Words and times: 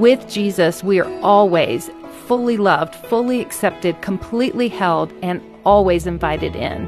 with 0.00 0.26
Jesus, 0.28 0.82
we 0.82 0.98
are 0.98 1.20
always 1.20 1.90
fully 2.26 2.56
loved, 2.56 2.94
fully 2.94 3.40
accepted, 3.40 4.00
completely 4.00 4.68
held, 4.68 5.12
and 5.22 5.42
always 5.64 6.06
invited 6.06 6.56
in. 6.56 6.86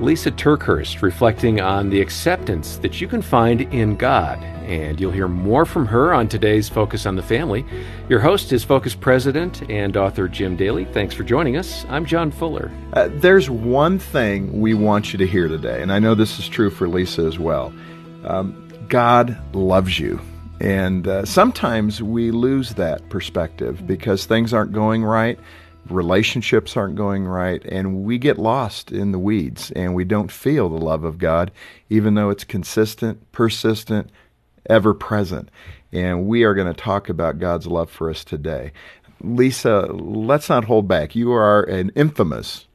Lysa 0.00 0.32
TerKeurst 0.32 1.02
reflecting 1.02 1.60
on 1.60 1.88
the 1.88 2.00
acceptance 2.00 2.78
that 2.78 3.00
you 3.00 3.06
can 3.06 3.22
find 3.22 3.60
in 3.72 3.94
God. 3.94 4.42
And 4.64 4.98
you'll 4.98 5.12
hear 5.12 5.28
more 5.28 5.64
from 5.64 5.86
her 5.86 6.12
on 6.12 6.26
today's 6.26 6.68
Focus 6.68 7.06
on 7.06 7.14
the 7.14 7.22
Family. 7.22 7.64
Your 8.08 8.18
host 8.18 8.52
is 8.52 8.64
Focus 8.64 8.94
President 8.96 9.62
and 9.70 9.96
author 9.96 10.26
Jim 10.26 10.56
Daly. 10.56 10.86
Thanks 10.86 11.14
for 11.14 11.22
joining 11.22 11.56
us. 11.56 11.86
I'm 11.88 12.04
John 12.04 12.32
Fuller. 12.32 12.72
Uh, 12.94 13.08
there's 13.12 13.48
one 13.48 14.00
thing 14.00 14.60
we 14.60 14.74
want 14.74 15.12
you 15.12 15.18
to 15.18 15.26
hear 15.26 15.46
today, 15.46 15.80
and 15.80 15.92
I 15.92 16.00
know 16.00 16.16
this 16.16 16.40
is 16.40 16.48
true 16.48 16.70
for 16.70 16.88
Lisa 16.88 17.22
as 17.22 17.38
well. 17.38 17.72
Um, 18.24 18.68
God 18.88 19.38
loves 19.54 20.00
you. 20.00 20.20
And 20.60 21.06
uh, 21.06 21.24
sometimes 21.24 22.02
we 22.02 22.30
lose 22.30 22.74
that 22.74 23.08
perspective 23.08 23.86
because 23.86 24.24
things 24.24 24.52
aren't 24.54 24.72
going 24.72 25.04
right 25.04 25.38
relationships 25.88 26.76
aren't 26.76 26.96
going 26.96 27.26
right, 27.26 27.62
and 27.64 28.04
we 28.04 28.18
get 28.18 28.38
lost 28.38 28.90
in 28.92 29.12
the 29.12 29.18
weeds 29.18 29.70
and 29.72 29.94
we 29.94 30.04
don't 30.04 30.30
feel 30.30 30.68
the 30.68 30.84
love 30.84 31.04
of 31.04 31.18
God, 31.18 31.50
even 31.90 32.14
though 32.14 32.30
it's 32.30 32.44
consistent, 32.44 33.30
persistent, 33.32 34.10
ever 34.68 34.94
present. 34.94 35.50
And 35.92 36.26
we 36.26 36.42
are 36.44 36.54
going 36.54 36.72
to 36.72 36.74
talk 36.80 37.08
about 37.08 37.38
God's 37.38 37.66
love 37.66 37.90
for 37.90 38.10
us 38.10 38.24
today. 38.24 38.72
Lisa, 39.20 39.86
let's 39.92 40.48
not 40.48 40.64
hold 40.64 40.88
back. 40.88 41.14
You 41.14 41.32
are 41.32 41.62
an 41.62 41.90
infamous 41.94 42.66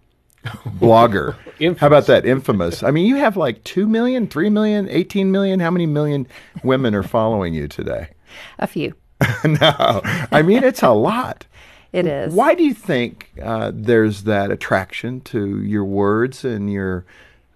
blogger. 0.80 1.36
How 1.78 1.88
about 1.88 2.08
that? 2.08 2.26
Infamous. 2.26 2.84
I 2.84 2.92
mean, 2.92 3.06
you 3.06 3.18
have 3.18 3.38
like 3.38 3.64
2 3.64 3.88
million, 3.88 4.28
3 4.28 4.50
million, 4.50 4.88
18 4.90 5.32
million. 5.32 5.60
How 5.60 5.72
many 5.72 5.86
million 5.86 6.28
women 6.64 6.96
are 6.96 7.04
following 7.04 7.54
you 7.54 7.68
today? 7.68 8.10
A 8.60 8.68
few. 8.68 8.94
no, 9.44 10.02
I 10.32 10.42
mean, 10.42 10.64
it's 10.64 10.84
a 10.84 10.92
lot. 10.92 11.46
It 11.92 12.06
is. 12.06 12.36
Why 12.36 12.54
do 12.54 12.64
you 12.64 12.76
think 12.76 13.32
uh, 13.42 13.72
there's 13.74 14.26
that 14.26 14.52
attraction 14.52 15.22
to 15.22 15.60
your 15.64 15.84
words 15.84 16.46
and 16.46 16.72
your 16.72 17.04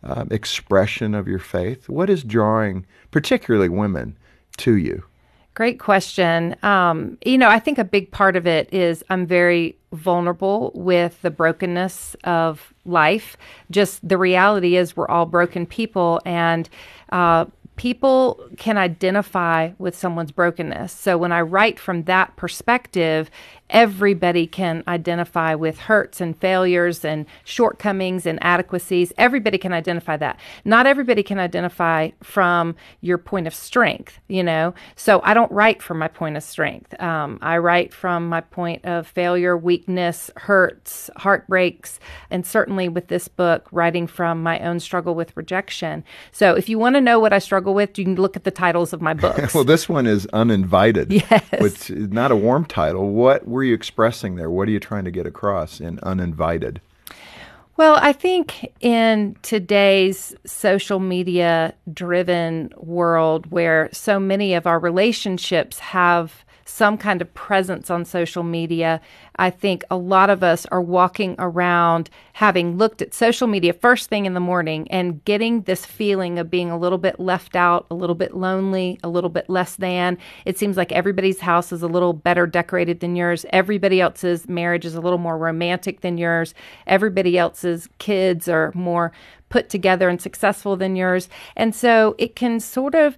uh, 0.03 0.25
expression 0.31 1.14
of 1.14 1.28
your 1.28 1.38
faith? 1.38 1.88
What 1.88 2.09
is 2.09 2.23
drawing, 2.23 2.88
particularly 3.12 3.70
women, 3.70 4.18
to 4.58 4.75
you? 4.75 5.03
Great 5.53 5.80
question. 5.80 6.56
Um, 6.64 7.20
you 7.23 7.38
know, 7.38 7.47
I 7.47 7.59
think 7.59 7.78
a 7.78 7.84
big 7.84 8.09
part 8.09 8.36
of 8.36 8.47
it 8.47 8.73
is 8.73 9.03
I'm 9.12 9.28
very 9.28 9.78
vulnerable 9.94 10.72
with 10.76 11.22
the 11.22 11.32
brokenness 11.32 12.16
of 12.24 12.74
life. 12.86 13.38
Just 13.72 14.08
the 14.08 14.18
reality 14.18 14.76
is, 14.76 14.98
we're 14.98 15.08
all 15.08 15.26
broken 15.26 15.66
people, 15.66 16.20
and 16.26 16.70
uh, 17.12 17.46
people 17.76 18.40
can 18.58 18.78
identify 18.78 19.72
with 19.78 19.96
someone's 19.98 20.32
brokenness. 20.32 20.92
So 20.92 21.18
when 21.18 21.32
I 21.32 21.42
write 21.42 21.80
from 21.80 22.04
that 22.04 22.36
perspective, 22.36 23.32
everybody 23.70 24.46
can 24.46 24.84
identify 24.88 25.56
with 25.56 25.80
hurts 25.80 26.22
and 26.22 26.38
failures 26.40 27.04
and 27.04 27.26
shortcomings 27.44 28.28
and 28.28 28.38
adequacies. 28.44 29.12
Everybody 29.18 29.58
can 29.58 29.74
identify 29.74 30.16
that. 30.18 30.40
Not 30.64 30.86
everybody 30.86 31.24
can 31.24 31.40
identify 31.40 32.12
from 32.22 32.76
your 33.02 33.18
point 33.18 33.48
of 33.48 33.56
strength, 33.56 34.20
you 34.28 34.44
know? 34.44 34.76
So 34.96 35.22
I 35.24 35.34
don't 35.34 35.52
write 35.52 35.82
from 35.82 35.98
my 35.98 36.08
point 36.08 36.38
of 36.38 36.44
strength. 36.44 37.00
Um, 37.02 37.40
I 37.42 37.58
write 37.58 37.92
from 37.94 38.30
my 38.30 38.42
point 38.42 38.86
of 38.86 39.08
failure, 39.08 39.58
weakness, 39.58 40.30
hurts, 40.38 41.10
heartbreaks, 41.18 42.00
and 42.30 42.46
certainly 42.46 42.88
with 42.90 43.08
this 43.08 43.28
book, 43.28 43.68
writing 43.72 44.06
from 44.06 44.44
my 44.44 44.60
own 44.60 44.80
struggle 44.80 45.16
with 45.16 45.36
rejection. 45.36 46.04
So 46.32 46.54
if 46.54 46.70
you 46.70 46.78
want 46.78 46.96
to 46.96 47.02
know 47.02 47.20
what 47.20 47.34
I 47.34 47.40
struggle 47.40 47.62
with, 47.72 47.97
you 47.97 48.06
can 48.06 48.16
look 48.16 48.36
at 48.36 48.44
the 48.44 48.52
titles 48.52 48.94
of 48.94 49.02
my 49.02 49.14
books. 49.25 49.53
well, 49.53 49.64
this 49.64 49.88
one 49.88 50.08
is 50.08 50.25
Uninvited. 50.33 51.11
Yes. 51.11 51.44
Which 51.59 51.89
is 51.89 52.09
not 52.09 52.31
a 52.31 52.36
warm 52.36 52.66
title. 52.66 53.09
What 53.09 53.47
were 53.47 53.64
you 53.64 53.73
expressing 53.73 54.36
there? 54.36 54.50
What 54.50 54.67
are 54.67 54.72
you 54.72 54.80
trying 54.80 55.06
to 55.06 55.12
get 55.12 55.25
across 55.25 55.79
in 55.79 56.00
Uninvited? 56.00 56.81
Well, 57.75 57.97
I 58.00 58.13
think 58.13 58.72
in 58.81 59.35
today's 59.41 60.35
social 60.46 61.00
media 61.00 61.73
driven 61.91 62.72
world 62.78 63.50
where 63.50 63.90
so 63.91 64.19
many 64.19 64.53
of 64.53 64.68
our 64.68 64.78
relationships 64.78 65.79
have 65.79 66.46
some 66.73 66.97
kind 66.97 67.22
of 67.22 67.31
presence 67.35 67.91
on 67.91 68.03
social 68.03 68.41
media. 68.41 69.00
I 69.35 69.51
think 69.51 69.84
a 69.91 69.95
lot 69.95 70.31
of 70.31 70.41
us 70.41 70.66
are 70.67 70.81
walking 70.81 71.35
around 71.38 72.09
having 72.34 72.78
looked 72.78 73.00
at 73.03 73.13
social 73.13 73.47
media 73.47 73.73
first 73.73 74.09
thing 74.09 74.25
in 74.25 74.34
the 74.34 74.39
morning 74.39 74.89
and 74.89 75.23
getting 75.23 75.61
this 75.61 75.85
feeling 75.85 76.39
of 76.39 76.50
being 76.50 76.72
a 76.72 76.78
little 76.78 76.97
bit 76.97 77.19
left 77.19 77.56
out, 77.56 77.85
a 77.91 77.94
little 77.94 78.16
bit 78.16 78.35
lonely, 78.35 79.00
a 79.03 79.07
little 79.07 79.29
bit 79.29 79.47
less 79.51 79.75
than. 79.75 80.17
It 80.45 80.57
seems 80.57 80.75
like 80.75 80.91
everybody's 80.91 81.41
house 81.41 81.72
is 81.72 81.84
a 81.84 81.88
little 81.88 82.11
better 82.13 82.47
decorated 82.47 83.01
than 83.01 83.16
yours. 83.16 83.45
Everybody 83.51 84.01
else's 84.01 84.50
marriage 84.50 84.84
is 84.84 84.95
a 84.95 85.01
little 85.01 85.19
more 85.19 85.38
romantic 85.38 86.01
than 86.01 86.17
yours. 86.17 86.55
Everybody 86.88 87.38
else's 87.38 87.88
kids 88.00 88.47
are 88.47 88.72
more 88.73 89.11
put 89.50 89.69
together 89.69 90.09
and 90.09 90.19
successful 90.19 90.75
than 90.75 90.95
yours. 90.95 91.29
And 91.55 91.75
so 91.75 92.16
it 92.17 92.35
can 92.35 92.59
sort 92.59 92.95
of 92.95 93.16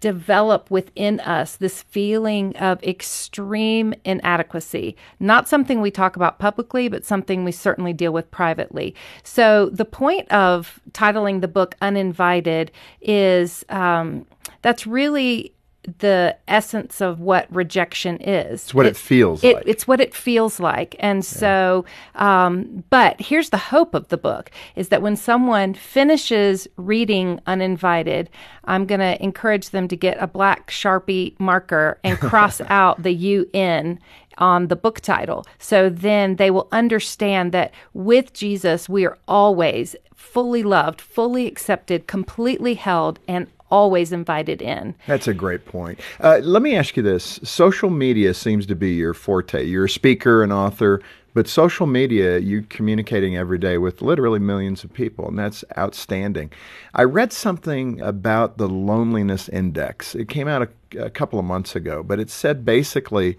develop 0.00 0.70
within 0.70 1.20
us 1.20 1.56
this 1.56 1.82
feeling 1.82 2.56
of 2.56 2.82
extreme 2.82 3.94
inadequacy. 4.04 4.96
Not 5.20 5.48
something 5.48 5.80
we 5.80 5.90
talk 5.90 6.16
about 6.16 6.38
publicly, 6.38 6.88
but 6.88 7.04
something 7.04 7.44
we 7.44 7.52
certainly 7.52 7.92
deal 7.92 8.12
with 8.12 8.30
privately. 8.30 8.94
So, 9.22 9.70
the 9.70 9.84
point 9.84 10.30
of 10.30 10.80
titling 10.92 11.40
the 11.40 11.48
book 11.48 11.76
Uninvited 11.80 12.72
is 13.00 13.64
um, 13.68 14.26
that's 14.62 14.86
really 14.86 15.54
the 15.98 16.36
essence 16.46 17.00
of 17.00 17.20
what 17.20 17.46
rejection 17.50 18.16
is. 18.20 18.64
It's 18.64 18.74
what 18.74 18.86
it, 18.86 18.90
it 18.90 18.96
feels 18.96 19.42
it, 19.42 19.56
like. 19.56 19.64
It's 19.66 19.88
what 19.88 20.00
it 20.00 20.14
feels 20.14 20.60
like. 20.60 20.96
And 20.98 21.18
yeah. 21.18 21.22
so, 21.22 21.84
um, 22.14 22.84
but 22.90 23.20
here's 23.20 23.50
the 23.50 23.58
hope 23.58 23.94
of 23.94 24.08
the 24.08 24.16
book 24.16 24.50
is 24.76 24.88
that 24.88 25.02
when 25.02 25.16
someone 25.16 25.74
finishes 25.74 26.68
reading 26.76 27.40
Uninvited, 27.46 28.30
I'm 28.64 28.86
going 28.86 29.00
to 29.00 29.22
encourage 29.22 29.70
them 29.70 29.88
to 29.88 29.96
get 29.96 30.16
a 30.20 30.26
black 30.26 30.70
Sharpie 30.70 31.38
marker 31.40 31.98
and 32.04 32.18
cross 32.20 32.60
out 32.62 33.02
the 33.02 33.12
UN 33.12 33.98
on 34.38 34.68
the 34.68 34.76
book 34.76 35.00
title. 35.00 35.46
So 35.58 35.88
then 35.88 36.36
they 36.36 36.50
will 36.50 36.68
understand 36.72 37.52
that 37.52 37.72
with 37.92 38.32
Jesus, 38.32 38.88
we 38.88 39.04
are 39.04 39.18
always 39.26 39.96
fully 40.14 40.62
loved, 40.62 41.00
fully 41.00 41.46
accepted, 41.46 42.06
completely 42.06 42.74
held, 42.74 43.18
and 43.26 43.46
always 43.70 44.12
invited 44.12 44.62
in. 44.62 44.94
That's 45.06 45.28
a 45.28 45.34
great 45.34 45.66
point. 45.66 46.00
Uh, 46.20 46.40
let 46.42 46.62
me 46.62 46.76
ask 46.76 46.96
you 46.96 47.02
this 47.02 47.40
social 47.42 47.90
media 47.90 48.34
seems 48.34 48.66
to 48.66 48.74
be 48.74 48.94
your 48.94 49.14
forte. 49.14 49.64
You're 49.64 49.86
a 49.86 49.90
speaker, 49.90 50.42
an 50.42 50.52
author, 50.52 51.02
but 51.34 51.46
social 51.46 51.86
media, 51.86 52.38
you're 52.38 52.62
communicating 52.62 53.36
every 53.36 53.58
day 53.58 53.78
with 53.78 54.02
literally 54.02 54.40
millions 54.40 54.82
of 54.82 54.92
people, 54.92 55.28
and 55.28 55.38
that's 55.38 55.62
outstanding. 55.76 56.50
I 56.94 57.04
read 57.04 57.32
something 57.32 58.00
about 58.00 58.58
the 58.58 58.68
loneliness 58.68 59.48
index. 59.48 60.14
It 60.14 60.28
came 60.28 60.48
out 60.48 60.62
a, 60.62 61.04
a 61.04 61.10
couple 61.10 61.38
of 61.38 61.44
months 61.44 61.76
ago, 61.76 62.02
but 62.02 62.18
it 62.18 62.30
said 62.30 62.64
basically 62.64 63.38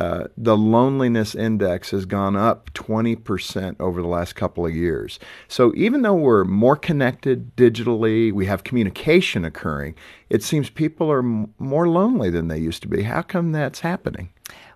uh, 0.00 0.28
the 0.36 0.56
loneliness 0.56 1.34
index 1.34 1.90
has 1.90 2.06
gone 2.06 2.34
up 2.34 2.72
20% 2.72 3.76
over 3.78 4.00
the 4.00 4.08
last 4.08 4.34
couple 4.34 4.64
of 4.64 4.74
years. 4.74 5.18
So 5.46 5.74
even 5.76 6.00
though 6.00 6.14
we're 6.14 6.44
more 6.44 6.76
connected 6.76 7.54
digitally, 7.54 8.32
we 8.32 8.46
have 8.46 8.64
communication 8.64 9.44
occurring, 9.44 9.94
it 10.30 10.42
seems 10.42 10.70
people 10.70 11.12
are 11.12 11.18
m- 11.18 11.52
more 11.58 11.86
lonely 11.86 12.30
than 12.30 12.48
they 12.48 12.58
used 12.58 12.80
to 12.82 12.88
be. 12.88 13.02
How 13.02 13.20
come 13.20 13.52
that's 13.52 13.80
happening? 13.80 14.30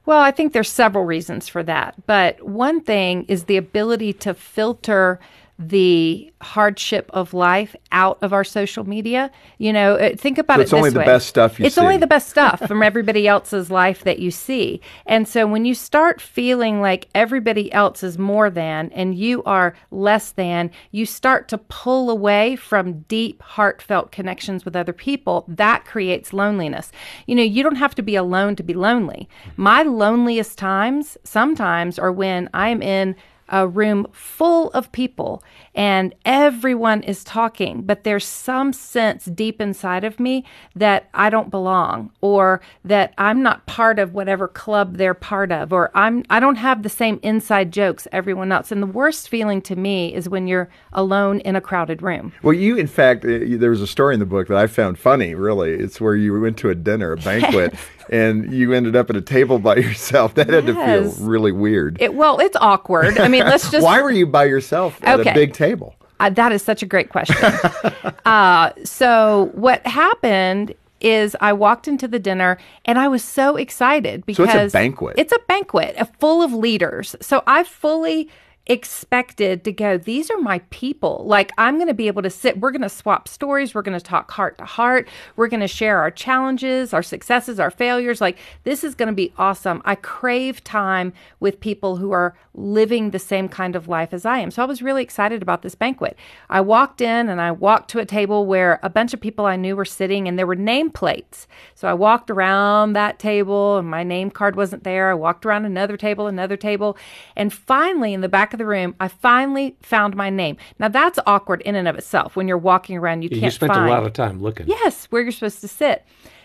Well, 0.04 0.20
I 0.20 0.30
think 0.30 0.52
there's 0.52 0.70
several 0.70 1.06
reasons 1.06 1.48
for 1.48 1.62
that. 1.62 2.06
But 2.06 2.46
one 2.46 2.82
thing 2.82 3.24
is 3.24 3.44
the 3.44 3.56
ability 3.56 4.12
to 4.14 4.34
filter 4.34 5.18
the 5.58 6.32
hardship 6.40 7.08
of 7.14 7.32
life 7.32 7.76
out 7.92 8.18
of 8.22 8.32
our 8.32 8.42
social 8.42 8.86
media. 8.86 9.30
You 9.58 9.72
know, 9.72 9.94
uh, 9.94 10.16
think 10.16 10.36
about 10.36 10.56
so 10.56 10.60
it. 10.60 10.62
It's 10.64 10.72
only 10.72 10.90
the 10.90 10.98
way. 10.98 11.04
best 11.04 11.28
stuff 11.28 11.60
It's 11.60 11.76
see. 11.76 11.80
only 11.80 11.96
the 11.96 12.08
best 12.08 12.28
stuff 12.28 12.60
from 12.66 12.82
everybody 12.90 13.28
else's 13.28 13.70
life 13.70 14.02
that 14.02 14.18
you 14.18 14.30
see. 14.32 14.80
And 15.06 15.28
so 15.28 15.46
when 15.46 15.64
you 15.64 15.74
start 15.74 16.20
feeling 16.20 16.80
like 16.80 17.08
everybody 17.14 17.72
else 17.72 18.02
is 18.02 18.18
more 18.18 18.50
than 18.50 18.90
and 18.92 19.14
you 19.14 19.44
are 19.44 19.74
less 19.92 20.32
than, 20.32 20.72
you 20.90 21.06
start 21.06 21.48
to 21.48 21.58
pull 21.58 22.10
away 22.10 22.56
from 22.56 23.00
deep, 23.02 23.40
heartfelt 23.42 24.10
connections 24.10 24.64
with 24.64 24.74
other 24.74 24.92
people. 24.92 25.44
That 25.46 25.84
creates 25.84 26.32
loneliness. 26.32 26.90
You 27.26 27.36
know, 27.36 27.42
you 27.42 27.62
don't 27.62 27.76
have 27.76 27.94
to 27.94 28.02
be 28.02 28.16
alone 28.16 28.56
to 28.56 28.64
be 28.64 28.74
lonely. 28.74 29.28
My 29.56 29.82
loneliest 29.82 30.58
times 30.58 31.16
sometimes 31.22 31.98
are 31.98 32.12
when 32.12 32.50
I'm 32.52 32.82
in 32.82 33.14
a 33.48 33.66
room 33.66 34.06
full 34.12 34.70
of 34.70 34.90
people 34.92 35.42
and 35.74 36.14
everyone 36.24 37.02
is 37.02 37.24
talking, 37.24 37.82
but 37.82 38.04
there's 38.04 38.24
some 38.24 38.72
sense 38.72 39.24
deep 39.24 39.60
inside 39.60 40.04
of 40.04 40.20
me 40.20 40.44
that 40.76 41.08
I 41.12 41.30
don't 41.30 41.50
belong 41.50 42.10
or 42.20 42.60
that 42.84 43.12
I'm 43.18 43.42
not 43.42 43.66
part 43.66 43.98
of 43.98 44.14
whatever 44.14 44.46
club 44.46 44.96
they're 44.96 45.14
part 45.14 45.50
of 45.50 45.72
or 45.72 45.90
I'm 45.94 46.24
I 46.30 46.40
don't 46.40 46.56
have 46.56 46.82
the 46.82 46.88
same 46.88 47.18
inside 47.22 47.72
jokes 47.72 48.06
everyone 48.12 48.52
else. 48.52 48.70
And 48.70 48.82
the 48.82 48.86
worst 48.86 49.28
feeling 49.28 49.60
to 49.62 49.76
me 49.76 50.14
is 50.14 50.28
when 50.28 50.46
you're 50.46 50.68
alone 50.92 51.40
in 51.40 51.56
a 51.56 51.60
crowded 51.60 52.02
room. 52.02 52.32
Well, 52.42 52.54
you 52.54 52.76
in 52.76 52.86
fact 52.86 53.24
uh, 53.24 53.38
there 53.42 53.70
was 53.70 53.82
a 53.82 53.86
story 53.86 54.14
in 54.14 54.20
the 54.20 54.26
book 54.26 54.48
that 54.48 54.56
I 54.56 54.66
found 54.66 54.98
funny, 54.98 55.34
really. 55.34 55.72
It's 55.72 56.00
where 56.00 56.14
you 56.14 56.38
went 56.40 56.56
to 56.58 56.70
a 56.70 56.74
dinner, 56.74 57.12
a 57.12 57.16
banquet 57.16 57.74
and 58.10 58.52
you 58.52 58.72
ended 58.72 58.96
up 58.96 59.10
at 59.10 59.16
a 59.16 59.20
table 59.20 59.58
by 59.58 59.76
yourself. 59.76 60.34
That 60.34 60.48
had 60.48 60.66
to 60.66 60.74
feel 60.74 61.26
really 61.26 61.52
weird. 61.52 61.98
It, 62.00 62.14
well, 62.14 62.38
it's 62.38 62.56
awkward. 62.60 63.18
I 63.18 63.28
mean, 63.28 63.44
let's 63.44 63.70
just. 63.70 63.84
Why 63.84 64.02
were 64.02 64.10
you 64.10 64.26
by 64.26 64.44
yourself 64.44 64.98
at 65.02 65.20
okay. 65.20 65.30
a 65.30 65.34
big 65.34 65.52
table? 65.52 65.94
Uh, 66.20 66.30
that 66.30 66.52
is 66.52 66.62
such 66.62 66.82
a 66.82 66.86
great 66.86 67.10
question. 67.10 67.36
uh, 68.24 68.70
so, 68.84 69.50
what 69.54 69.84
happened 69.86 70.74
is 71.00 71.36
I 71.40 71.52
walked 71.52 71.86
into 71.86 72.08
the 72.08 72.18
dinner 72.18 72.56
and 72.86 72.98
I 72.98 73.08
was 73.08 73.22
so 73.22 73.56
excited 73.56 74.24
because 74.24 74.50
so 74.50 74.58
it's 74.58 74.74
a 74.74 74.76
banquet. 74.76 75.16
It's 75.18 75.32
a 75.32 75.38
banquet 75.46 75.94
a 75.98 76.06
full 76.06 76.42
of 76.42 76.52
leaders. 76.52 77.14
So 77.20 77.42
I 77.46 77.64
fully 77.64 78.30
expected 78.66 79.62
to 79.64 79.72
go, 79.72 79.98
these 79.98 80.30
are 80.30 80.38
my 80.38 80.60
people. 80.70 81.22
Like, 81.26 81.52
I'm 81.58 81.76
going 81.76 81.88
to 81.88 81.94
be 81.94 82.06
able 82.06 82.22
to 82.22 82.30
sit, 82.30 82.60
we're 82.60 82.70
going 82.70 82.82
to 82.82 82.88
swap 82.88 83.28
stories, 83.28 83.74
we're 83.74 83.82
going 83.82 83.98
to 83.98 84.04
talk 84.04 84.30
heart 84.30 84.56
to 84.58 84.64
heart, 84.64 85.06
we're 85.36 85.48
going 85.48 85.60
to 85.60 85.68
share 85.68 85.98
our 85.98 86.10
challenges, 86.10 86.94
our 86.94 87.02
successes, 87.02 87.60
our 87.60 87.70
failures. 87.70 88.20
Like, 88.22 88.38
this 88.64 88.82
is 88.82 88.94
going 88.94 89.08
to 89.08 89.14
be 89.14 89.32
awesome. 89.36 89.82
I 89.84 89.96
crave 89.96 90.64
time 90.64 91.12
with 91.40 91.60
people 91.60 91.96
who 91.96 92.12
are 92.12 92.34
living 92.54 93.10
the 93.10 93.18
same 93.18 93.48
kind 93.48 93.76
of 93.76 93.88
life 93.88 94.14
as 94.14 94.24
I 94.24 94.38
am. 94.38 94.50
So 94.50 94.62
I 94.62 94.66
was 94.66 94.80
really 94.80 95.02
excited 95.02 95.42
about 95.42 95.62
this 95.62 95.74
banquet. 95.74 96.16
I 96.48 96.60
walked 96.60 97.00
in 97.00 97.28
and 97.28 97.40
I 97.40 97.50
walked 97.50 97.90
to 97.90 97.98
a 97.98 98.06
table 98.06 98.46
where 98.46 98.78
a 98.82 98.88
bunch 98.88 99.12
of 99.12 99.20
people 99.20 99.44
I 99.44 99.56
knew 99.56 99.76
were 99.76 99.84
sitting 99.84 100.26
and 100.26 100.38
there 100.38 100.46
were 100.46 100.56
nameplates. 100.56 101.46
So 101.74 101.88
I 101.88 101.94
walked 101.94 102.30
around 102.30 102.92
that 102.92 103.18
table 103.18 103.78
and 103.78 103.90
my 103.90 104.04
name 104.04 104.30
card 104.30 104.56
wasn't 104.56 104.84
there. 104.84 105.10
I 105.10 105.14
walked 105.14 105.44
around 105.44 105.64
another 105.64 105.96
table, 105.96 106.28
another 106.28 106.56
table, 106.56 106.96
and 107.36 107.52
finally 107.52 108.14
in 108.14 108.20
the 108.20 108.28
back 108.28 108.53
of 108.54 108.58
the 108.58 108.66
room, 108.66 108.94
I 108.98 109.08
finally 109.08 109.76
found 109.82 110.16
my 110.16 110.30
name. 110.30 110.56
Now 110.78 110.88
that's 110.88 111.18
awkward 111.26 111.60
in 111.62 111.74
and 111.74 111.86
of 111.86 111.96
itself. 111.96 112.36
When 112.36 112.48
you're 112.48 112.56
walking 112.56 112.96
around, 112.96 113.22
you 113.22 113.28
yeah, 113.30 113.40
can't. 113.40 113.44
You 113.44 113.50
spent 113.50 113.72
find, 113.74 113.90
a 113.90 113.92
lot 113.92 114.04
of 114.04 114.12
time 114.14 114.40
looking. 114.40 114.66
Yes, 114.66 115.06
where 115.06 115.20
you're 115.20 115.32
supposed 115.32 115.60
to 115.60 115.68
sit. 115.68 116.04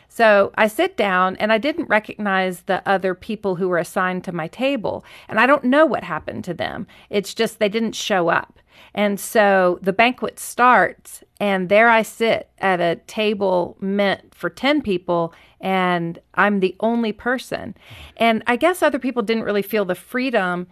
So 0.09 0.51
I 0.55 0.67
sit 0.67 0.97
down 0.97 1.35
and 1.37 1.53
I 1.53 1.59
didn't 1.59 1.87
recognize 1.87 2.63
the 2.63 2.81
other 2.89 3.13
people 3.13 3.55
who 3.55 3.69
were 3.69 3.77
assigned 3.77 4.23
to 4.25 4.31
my 4.31 4.47
table. 4.47 5.05
And 5.27 5.39
I 5.39 5.45
don't 5.45 5.63
know 5.63 5.85
what 5.85 6.03
happened 6.03 6.43
to 6.45 6.53
them. 6.53 6.87
It's 7.09 7.33
just 7.33 7.59
they 7.59 7.69
didn't 7.69 7.93
show 7.93 8.29
up. 8.29 8.59
And 8.93 9.19
so 9.19 9.77
the 9.81 9.93
banquet 9.93 10.39
starts, 10.39 11.23
and 11.39 11.69
there 11.69 11.89
I 11.89 12.01
sit 12.01 12.49
at 12.59 12.79
a 12.79 12.95
table 13.07 13.77
meant 13.79 14.33
for 14.33 14.49
10 14.49 14.81
people, 14.81 15.33
and 15.61 16.17
I'm 16.33 16.59
the 16.59 16.75
only 16.79 17.11
person. 17.11 17.75
And 18.17 18.41
I 18.47 18.55
guess 18.55 18.81
other 18.81 18.99
people 18.99 19.21
didn't 19.21 19.43
really 19.43 19.61
feel 19.61 19.85
the 19.85 19.95
freedom 19.95 20.67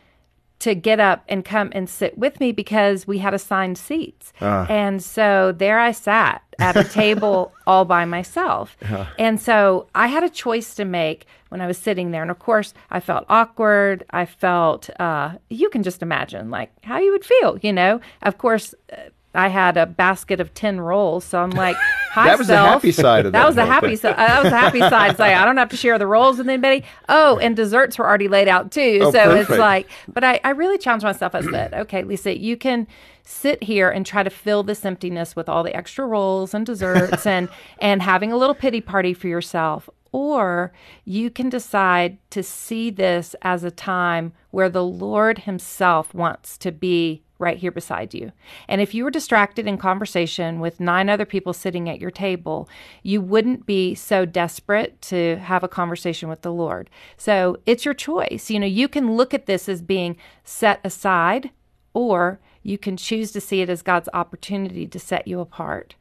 to 0.60 0.74
get 0.74 1.00
up 1.00 1.24
and 1.30 1.46
come 1.46 1.70
and 1.74 1.90
sit 1.90 2.18
with 2.18 2.40
me 2.40 2.52
because 2.52 3.06
we 3.06 3.20
had 3.20 3.34
assigned 3.34 3.78
seats. 3.78 4.34
Uh. 4.42 4.66
And 4.70 5.04
so 5.04 5.52
there 5.52 5.80
I 5.80 5.92
sat 5.92 6.42
at 6.60 6.76
a 6.76 6.84
table 6.84 7.54
all 7.68 7.86
by 7.86 8.06
myself. 8.06 8.76
Uh. 8.90 9.06
And 9.20 9.40
so 9.40 9.88
I 9.94 10.08
had 10.08 10.24
a 10.24 10.30
choice 10.30 10.74
to 10.76 10.86
make 10.86 11.26
when 11.50 11.62
I 11.62 11.68
was 11.68 11.78
sitting 11.78 12.12
there. 12.12 12.22
And 12.22 12.32
of 12.32 12.40
course, 12.40 12.74
I 12.90 13.00
felt 13.00 13.26
awkward. 13.30 14.04
I 14.10 14.26
felt, 14.26 14.90
uh, 15.00 15.36
you 15.50 15.70
can 15.70 15.84
just 15.84 16.02
imagine 16.02 16.50
like 16.50 16.72
how 16.84 16.98
you 16.98 17.12
would 17.12 17.26
feel, 17.26 17.60
you 17.62 17.72
know? 17.72 18.02
Of 18.24 18.38
course, 18.38 18.74
uh, 18.92 19.10
I 19.36 19.50
had 19.50 19.78
a 19.78 19.86
basket 19.86 20.40
of 20.40 20.54
10 20.56 20.82
rolls. 20.82 21.24
So 21.24 21.40
I'm 21.40 21.52
like, 21.52 21.78
hi, 22.18 22.28
That 22.28 22.38
was 22.38 22.48
self. 22.48 22.66
the 22.66 22.72
happy 22.72 22.92
side 22.92 23.26
of 23.26 23.32
that. 23.32 23.40
That 23.40 23.46
was 23.48 23.56
the 23.56 23.66
happy 23.66 23.96
side. 23.96 24.14
Uh, 24.14 24.28
that 24.28 24.44
was 24.44 24.52
the 24.52 24.58
happy 24.58 24.80
side. 24.80 25.12
It's 25.12 25.20
like, 25.20 25.34
I 25.36 25.46
don't 25.46 25.58
have 25.58 25.70
to 25.70 25.78
share 25.78 25.98
the 26.00 26.08
rolls 26.08 26.38
with 26.38 26.48
anybody. 26.50 26.84
Oh, 27.10 27.38
and 27.40 27.56
desserts 27.56 27.98
were 27.98 28.08
already 28.08 28.28
laid 28.28 28.48
out 28.48 28.72
too. 28.72 29.00
Oh, 29.04 29.12
so 29.12 29.24
perfect. 29.26 29.50
it's 29.50 29.60
like, 29.60 29.90
but 30.08 30.24
I, 30.24 30.40
I 30.44 30.50
really 30.52 30.78
challenged 30.78 31.04
myself. 31.06 31.36
I 31.36 31.42
said, 31.42 31.74
okay, 31.74 32.04
Lisa, 32.04 32.38
you 32.38 32.58
can 32.58 32.88
sit 33.24 33.62
here 33.64 33.90
and 33.90 34.06
try 34.06 34.24
to 34.24 34.30
fill 34.30 34.64
this 34.64 34.86
emptiness 34.86 35.36
with 35.36 35.50
all 35.50 35.64
the 35.64 35.76
extra 35.76 36.06
rolls 36.06 36.54
and 36.54 36.66
desserts 36.66 37.26
and, 37.26 37.50
and 37.80 38.02
having 38.02 38.32
a 38.32 38.38
little 38.38 38.56
pity 38.56 38.82
party 38.82 39.14
for 39.14 39.28
yourself. 39.28 39.90
Or 40.14 40.72
you 41.04 41.30
can 41.30 41.50
decide 41.50 42.18
to 42.32 42.42
see 42.42 42.90
this 42.90 43.36
as 43.42 43.64
a 43.64 43.70
time 43.72 44.32
where 44.52 44.70
the 44.70 44.84
Lord 44.84 45.40
Himself 45.40 46.14
wants 46.14 46.58
to 46.60 46.72
be 46.72 47.24
right 47.40 47.58
here 47.58 47.72
beside 47.72 48.14
you. 48.14 48.32
And 48.68 48.82
if 48.82 48.94
you 48.94 49.04
were 49.04 49.12
distracted 49.12 49.68
in 49.68 49.78
conversation 49.78 50.60
with 50.60 50.80
nine 50.80 51.10
other 51.10 51.26
people 51.26 51.54
sitting 51.54 51.90
at 51.90 52.00
your 52.00 52.12
table, 52.12 52.70
you 53.04 53.22
wouldn't 53.22 53.66
be 53.66 53.96
so 53.96 54.26
desperate 54.26 55.02
to 55.04 55.38
have 55.38 55.64
a 55.64 55.68
conversation 55.68 56.30
with 56.30 56.42
the 56.42 56.52
Lord. 56.52 56.90
So 57.16 57.58
it's 57.66 57.86
your 57.86 57.94
choice. 57.94 58.50
You 58.50 58.60
know, 58.60 58.68
you 58.68 58.88
can 58.88 59.16
look 59.16 59.34
at 59.34 59.46
this 59.46 59.70
as 59.70 59.82
being 59.82 60.18
set 60.44 60.80
aside, 60.84 61.52
or 61.94 62.40
you 62.64 62.78
can 62.78 62.98
choose 62.98 63.32
to 63.32 63.42
see 63.42 63.62
it 63.62 63.70
as 63.70 63.82
God's 63.82 64.10
opportunity 64.14 64.88
to 64.88 65.00
set 65.00 65.28
you 65.28 65.40
apart. 65.40 65.96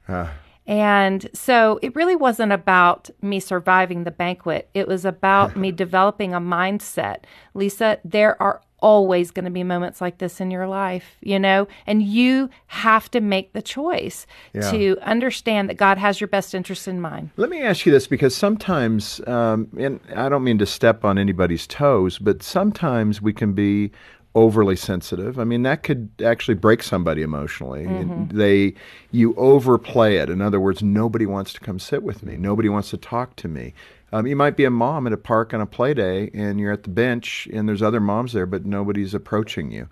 And 0.67 1.31
so 1.33 1.79
it 1.81 1.95
really 1.95 2.17
wasn't 2.17 2.53
about 2.53 3.09
me 3.23 3.39
surviving 3.39 4.03
the 4.03 4.11
banquet. 4.11 4.69
It 4.75 4.89
was 4.89 5.05
about 5.05 5.57
me 5.57 5.71
developing 5.85 6.35
a 6.35 6.41
mindset. 6.41 7.19
Lisa, 7.55 8.01
there 8.05 8.41
are 8.43 8.63
always 8.81 9.31
going 9.31 9.45
to 9.45 9.51
be 9.51 9.65
moments 9.65 10.01
like 10.01 10.19
this 10.19 10.41
in 10.41 10.51
your 10.51 10.67
life, 10.67 11.17
you 11.21 11.39
know, 11.39 11.67
and 11.87 12.03
you 12.03 12.51
have 12.67 13.11
to 13.11 13.21
make 13.21 13.53
the 13.53 13.63
choice 13.63 14.27
yeah. 14.53 14.71
to 14.71 14.99
understand 15.03 15.69
that 15.69 15.75
God 15.75 15.99
has 15.99 16.21
your 16.21 16.29
best 16.29 16.55
interest 16.55 16.87
in 16.87 17.01
mind. 17.01 17.31
Let 17.37 17.51
me 17.51 17.63
ask 17.63 17.87
you 17.87 17.93
this 17.93 18.07
because 18.07 18.37
sometimes, 18.37 19.21
um, 19.27 19.69
and 19.79 20.01
I 20.15 20.29
don't 20.29 20.45
mean 20.45 20.59
to 20.59 20.67
step 20.67 21.05
on 21.05 21.19
anybody's 21.19 21.67
toes, 21.67 22.19
but 22.19 22.43
sometimes 22.43 23.23
we 23.23 23.33
can 23.33 23.53
be 23.53 23.93
overly 24.37 24.77
sensitive. 24.77 25.39
I 25.39 25.45
mean, 25.45 25.63
that 25.63 25.83
could 25.83 26.11
actually 26.23 26.55
break 26.55 26.83
somebody 26.83 27.23
emotionally. 27.23 27.87
Mm-hmm. 27.87 28.37
They, 28.37 28.75
you 29.11 29.35
overplay 29.37 30.17
it. 30.17 30.29
In 30.29 30.43
other 30.43 30.61
words, 30.61 30.83
nobody 30.83 31.25
wants 31.25 31.55
to 31.55 31.61
come 31.61 31.79
sit 31.79 32.03
with 32.03 32.23
me. 32.23 32.37
Nobody 32.37 32.69
wants 32.69 32.91
to 32.91 32.99
talk 32.99 33.35
to 33.37 33.49
me. 33.49 33.73
Um, 34.13 34.27
you 34.27 34.37
might 34.37 34.55
be 34.55 34.65
a 34.65 34.71
mom 34.71 35.07
at 35.07 35.15
a 35.15 35.17
park 35.17 35.55
on 35.55 35.63
a 35.63 35.67
play 35.67 35.95
day, 35.95 36.31
and 36.35 36.61
you're 36.61 36.71
at 36.71 36.83
the 36.83 36.91
bench, 36.91 37.49
and 37.51 37.67
there's 37.67 37.83
other 37.83 37.99
moms 37.99 38.35
there, 38.35 38.45
but 38.45 38.67
nobody's 38.67 39.15
approaching 39.15 39.73
you. 39.73 39.89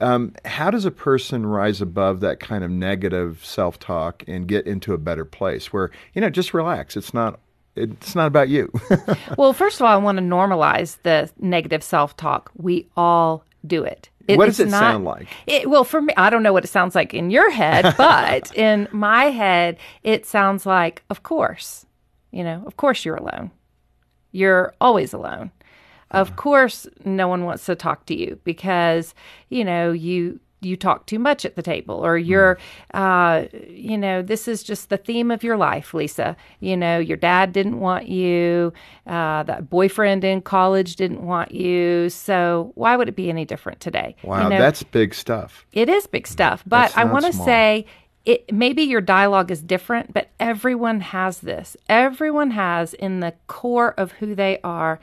Um, 0.00 0.34
how 0.44 0.70
does 0.70 0.84
a 0.84 0.90
person 0.90 1.46
rise 1.46 1.80
above 1.80 2.20
that 2.20 2.38
kind 2.38 2.64
of 2.64 2.70
negative 2.70 3.40
self-talk 3.44 4.24
and 4.28 4.46
get 4.46 4.66
into 4.66 4.92
a 4.92 4.98
better 4.98 5.24
place 5.24 5.72
where 5.72 5.90
you 6.12 6.20
know 6.20 6.28
just 6.30 6.52
relax? 6.52 6.98
It's 6.98 7.14
not 7.14 7.40
it's 7.74 8.14
not 8.14 8.26
about 8.26 8.50
you. 8.50 8.70
well, 9.38 9.52
first 9.52 9.80
of 9.80 9.86
all, 9.86 9.92
I 9.92 9.96
want 9.96 10.18
to 10.18 10.24
normalize 10.24 10.98
the 11.02 11.30
negative 11.40 11.82
self-talk. 11.82 12.50
We 12.56 12.86
all 12.96 13.42
do 13.66 13.84
it. 13.84 14.08
it 14.28 14.38
what 14.38 14.46
does 14.46 14.60
it 14.60 14.68
not, 14.68 14.80
sound 14.80 15.04
like? 15.04 15.28
It, 15.46 15.68
well, 15.68 15.84
for 15.84 16.00
me, 16.00 16.12
I 16.16 16.30
don't 16.30 16.42
know 16.42 16.52
what 16.52 16.64
it 16.64 16.68
sounds 16.68 16.94
like 16.94 17.14
in 17.14 17.30
your 17.30 17.50
head, 17.50 17.94
but 17.98 18.54
in 18.56 18.88
my 18.92 19.24
head, 19.26 19.78
it 20.02 20.26
sounds 20.26 20.66
like, 20.66 21.02
of 21.10 21.22
course, 21.22 21.86
you 22.30 22.44
know, 22.44 22.62
of 22.66 22.76
course 22.76 23.04
you're 23.04 23.16
alone. 23.16 23.50
You're 24.32 24.74
always 24.80 25.12
alone. 25.12 25.50
Of 26.10 26.28
uh-huh. 26.28 26.36
course, 26.36 26.86
no 27.04 27.26
one 27.28 27.44
wants 27.44 27.66
to 27.66 27.74
talk 27.74 28.06
to 28.06 28.14
you 28.14 28.38
because, 28.44 29.14
you 29.48 29.64
know, 29.64 29.92
you 29.92 30.38
you 30.60 30.76
talk 30.76 31.06
too 31.06 31.18
much 31.18 31.44
at 31.44 31.54
the 31.54 31.62
table 31.62 32.04
or 32.04 32.16
you're 32.16 32.58
uh, 32.94 33.44
you 33.68 33.96
know 33.96 34.22
this 34.22 34.48
is 34.48 34.62
just 34.62 34.88
the 34.88 34.96
theme 34.96 35.30
of 35.30 35.42
your 35.42 35.56
life 35.56 35.94
lisa. 35.94 36.36
You 36.60 36.76
know 36.76 36.98
your 36.98 37.16
dad 37.16 37.52
didn't 37.52 37.80
want 37.80 38.08
you 38.08 38.72
uh, 39.06 39.42
that 39.44 39.68
boyfriend 39.70 40.24
in 40.24 40.42
college 40.42 40.96
didn't 40.96 41.22
want 41.22 41.52
you. 41.52 42.08
So 42.10 42.72
why 42.74 42.96
would 42.96 43.08
it 43.08 43.16
be 43.16 43.28
any 43.28 43.44
different 43.44 43.80
today? 43.80 44.16
Wow 44.22 44.44
you 44.44 44.50
know, 44.50 44.58
that's 44.58 44.82
big 44.82 45.14
stuff. 45.14 45.66
it 45.72 45.88
is 45.88 46.06
big 46.06 46.26
stuff 46.26 46.62
but 46.66 46.96
i 46.96 47.04
want 47.04 47.24
to 47.24 47.32
say 47.32 47.86
it 48.26 48.52
maybe 48.52 48.82
your 48.82 49.00
dialogue 49.00 49.52
is 49.52 49.62
different, 49.62 50.12
but 50.12 50.30
everyone 50.40 51.00
has 51.00 51.38
this. 51.38 51.76
Everyone 51.88 52.50
has 52.50 52.92
in 52.92 53.20
the 53.20 53.34
core 53.46 53.94
of 53.96 54.12
who 54.12 54.34
they 54.34 54.58
are 54.64 54.98